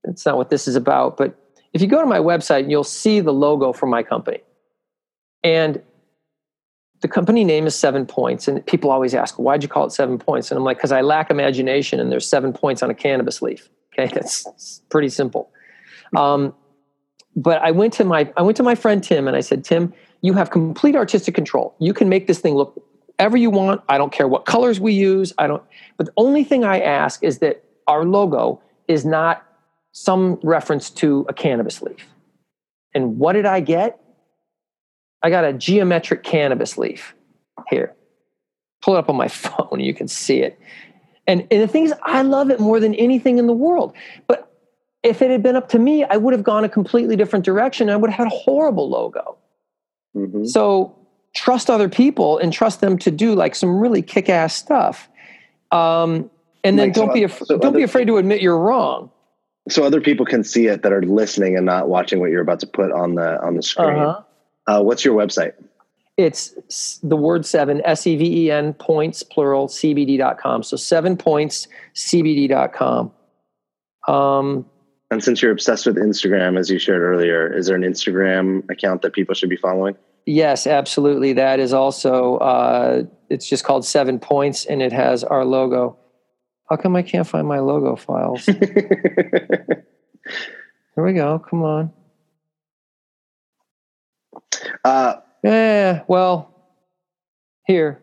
[0.09, 1.37] it's not what this is about, but
[1.73, 4.39] if you go to my website, you'll see the logo for my company.
[5.43, 5.81] And
[7.01, 8.47] the company name is Seven Points.
[8.47, 10.49] And people always ask, why'd you call it Seven Points?
[10.49, 13.69] And I'm like, because I lack imagination and there's seven points on a cannabis leaf.
[13.93, 15.51] Okay, that's pretty simple.
[16.15, 16.53] Um,
[17.35, 19.93] but I went to my I went to my friend Tim and I said, Tim,
[20.21, 21.75] you have complete artistic control.
[21.79, 22.81] You can make this thing look
[23.19, 23.81] ever you want.
[23.89, 25.33] I don't care what colors we use.
[25.37, 25.63] I don't.
[25.97, 29.46] But the only thing I ask is that our logo is not
[29.97, 32.05] some reference to a cannabis leaf.
[32.93, 33.99] And what did I get?
[35.23, 37.15] I got a geometric cannabis leaf
[37.69, 37.95] here.
[38.83, 40.59] Pull it up on my phone, you can see it.
[41.25, 43.93] And, and the thing is, I love it more than anything in the world.
[44.27, 44.53] But
[45.01, 47.89] if it had been up to me, I would have gone a completely different direction.
[47.89, 49.35] I would have had a horrible logo.
[50.15, 50.47] Mhm.
[50.47, 50.95] So
[51.35, 55.09] trust other people and trust them to do like some really kick-ass stuff.
[55.71, 56.29] Um,
[56.63, 59.09] and then Like, don't be af- so don't be afraid to admit you're wrong.
[59.69, 62.59] So other people can see it that are listening and not watching what you're about
[62.61, 64.21] to put on the on the screen Uh-huh.
[64.79, 65.53] uh, what's your website
[66.17, 70.63] It's the word seven, S E V E N, points, plural, CBD.com.
[70.63, 73.11] So seven points, CBD.com.
[74.07, 74.65] Um,
[75.11, 79.01] and since you're obsessed with Instagram, as you shared earlier, is there an Instagram account
[79.03, 79.95] that people should be following?
[80.25, 81.33] Yes, absolutely.
[81.33, 85.97] That is also, uh, it's just called Seven Points and it has our logo.
[86.69, 88.45] How come I can't find my logo files?
[88.45, 89.85] Here
[90.97, 91.39] we go.
[91.39, 91.93] Come on.
[94.83, 96.53] Uh, yeah, well,
[97.65, 98.01] here.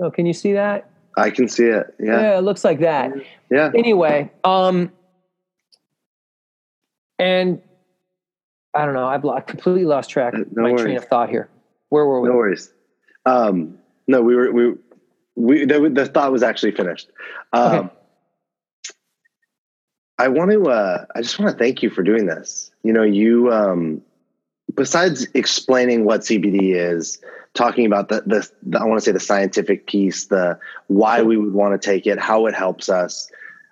[0.00, 0.90] Oh, can you see that?
[1.16, 1.94] I can see it.
[2.00, 2.20] Yeah.
[2.20, 3.12] Yeah, it looks like that.
[3.50, 3.70] Yeah.
[3.74, 4.92] Anyway, um,
[7.18, 7.60] and
[8.74, 9.06] I don't know.
[9.06, 10.82] I've lost, completely lost track of no my worries.
[10.82, 11.48] train of thought here.
[11.88, 12.28] Where were we?
[12.28, 12.72] No worries.
[13.26, 14.74] Um, no, we were we
[15.38, 17.08] we the, the thought was actually finished.
[17.52, 17.94] Um, okay.
[20.18, 20.68] I want to.
[20.68, 22.70] Uh, I just want to thank you for doing this.
[22.82, 24.02] You know, you um,
[24.74, 27.18] besides explaining what CBD is,
[27.54, 30.58] talking about the, the, the I want to say the scientific piece, the
[30.88, 33.30] why we would want to take it, how it helps us.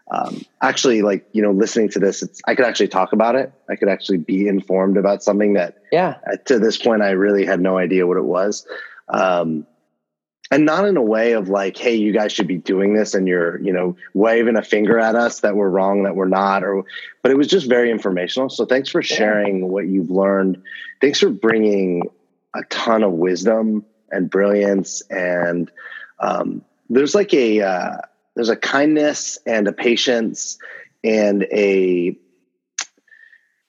[0.09, 3.53] Um, actually, like you know, listening to this, I could actually talk about it.
[3.69, 7.61] I could actually be informed about something that, yeah, to this point, I really had
[7.61, 8.65] no idea what it was.
[9.09, 9.67] Um,
[10.51, 13.27] and not in a way of like hey you guys should be doing this and
[13.27, 16.85] you're you know waving a finger at us that we're wrong that we're not or
[17.23, 18.49] but it was just very informational.
[18.49, 20.63] So thanks for sharing what you've learned.
[21.01, 22.09] Thanks for bringing
[22.55, 25.71] a ton of wisdom and brilliance and
[26.21, 27.97] um, there's like a uh,
[28.35, 30.59] there's a kindness and a patience
[31.03, 32.17] and a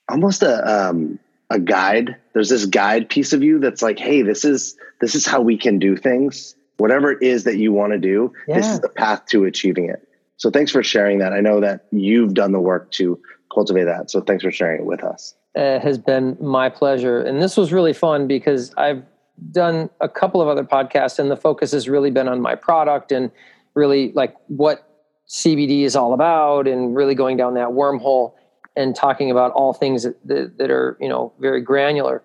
[0.07, 1.19] almost a um,
[1.49, 2.15] a guide.
[2.33, 5.57] There's this guide piece of you that's like hey this is this is how we
[5.57, 8.57] can do things whatever it is that you want to do, yeah.
[8.57, 10.07] this is the path to achieving it.
[10.37, 11.33] So thanks for sharing that.
[11.33, 13.19] I know that you've done the work to
[13.53, 14.11] cultivate that.
[14.11, 15.35] So thanks for sharing it with us.
[15.55, 17.19] It has been my pleasure.
[17.21, 19.03] And this was really fun because I've
[19.51, 23.11] done a couple of other podcasts and the focus has really been on my product
[23.11, 23.31] and
[23.73, 24.83] really like what
[25.27, 28.33] CBD is all about and really going down that wormhole
[28.75, 32.23] and talking about all things that, that, that are, you know, very granular.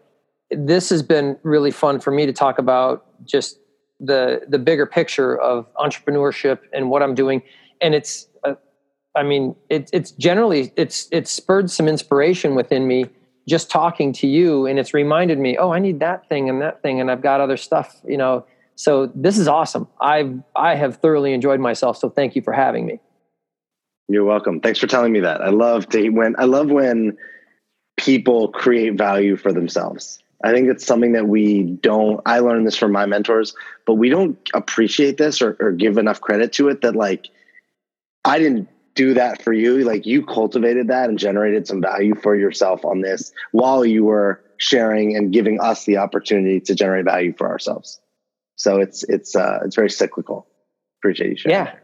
[0.50, 3.58] This has been really fun for me to talk about just
[4.02, 7.42] the the bigger picture of entrepreneurship and what I'm doing.
[7.80, 8.54] And it's, uh,
[9.16, 13.06] I mean, it, it's generally it's it's spurred some inspiration within me
[13.48, 16.82] just talking to you, and it's reminded me, oh, I need that thing and that
[16.82, 18.44] thing, and I've got other stuff, you know.
[18.74, 19.88] So this is awesome.
[20.00, 21.96] I've I have thoroughly enjoyed myself.
[21.96, 23.00] So thank you for having me.
[24.08, 24.60] You're welcome.
[24.60, 25.40] Thanks for telling me that.
[25.40, 27.16] I love to when I love when
[27.96, 30.22] people create value for themselves.
[30.44, 33.54] I think it's something that we don't, I learned this from my mentors,
[33.86, 37.28] but we don't appreciate this or, or give enough credit to it that like,
[38.24, 39.84] I didn't do that for you.
[39.84, 44.42] Like you cultivated that and generated some value for yourself on this while you were
[44.58, 48.00] sharing and giving us the opportunity to generate value for ourselves.
[48.56, 50.46] So it's, it's, uh, it's very cyclical.
[51.00, 51.66] Appreciate you sharing.
[51.66, 51.74] Yeah.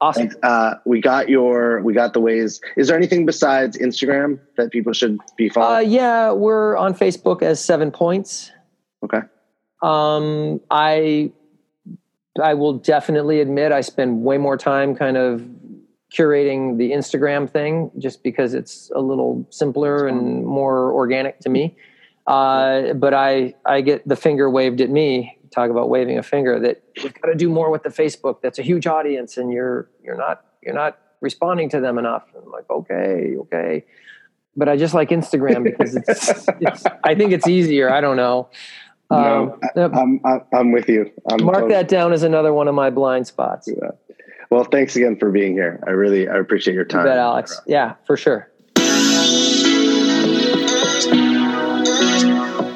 [0.00, 0.30] Awesome.
[0.42, 2.60] Uh, we got your, we got the ways.
[2.76, 5.86] Is there anything besides Instagram that people should be following?
[5.86, 8.52] Uh, yeah, we're on Facebook as Seven Points.
[9.02, 9.20] Okay.
[9.82, 11.32] Um, I,
[12.42, 15.42] I will definitely admit I spend way more time kind of
[16.14, 21.74] curating the Instagram thing just because it's a little simpler and more organic to me.
[22.26, 26.60] Uh, but I, I get the finger waved at me talk about waving a finger
[26.60, 28.42] that you've got to do more with the Facebook.
[28.42, 32.24] That's a huge audience, and you're you're not you're not responding to them enough.
[32.34, 33.84] And I'm like, okay, okay,
[34.54, 37.90] but I just like Instagram because it's, it's I think it's easier.
[37.90, 38.50] I don't know.
[39.10, 41.10] No, um, I, I'm I'm with you.
[41.28, 41.72] I'm mark totally.
[41.72, 43.68] that down as another one of my blind spots.
[43.68, 43.90] Yeah.
[44.50, 45.82] Well, thanks again for being here.
[45.86, 47.02] I really I appreciate your time.
[47.02, 47.60] You bet, Alex.
[47.66, 48.50] Yeah, for sure.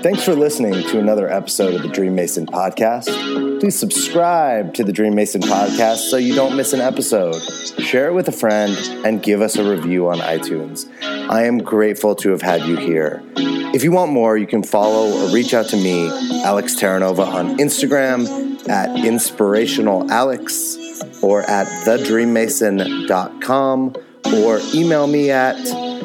[0.02, 3.60] Thanks for listening to another episode of the Dream Mason podcast.
[3.60, 7.38] Please subscribe to the Dream Mason podcast so you don't miss an episode.
[7.80, 8.74] Share it with a friend
[9.04, 10.90] and give us a review on iTunes.
[11.02, 13.22] I am grateful to have had you here.
[13.36, 16.08] If you want more, you can follow or reach out to me,
[16.44, 18.26] Alex Terranova, on Instagram
[18.70, 23.96] at inspirationalalex or at thedreammason.com
[24.34, 25.58] or email me at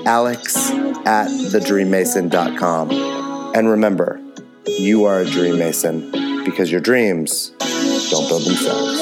[0.05, 0.69] alex
[1.05, 3.24] at thedreammason.com.
[3.55, 4.19] And remember,
[4.67, 6.11] you are a dream mason
[6.43, 7.53] because your dreams
[8.09, 8.99] don't build themselves.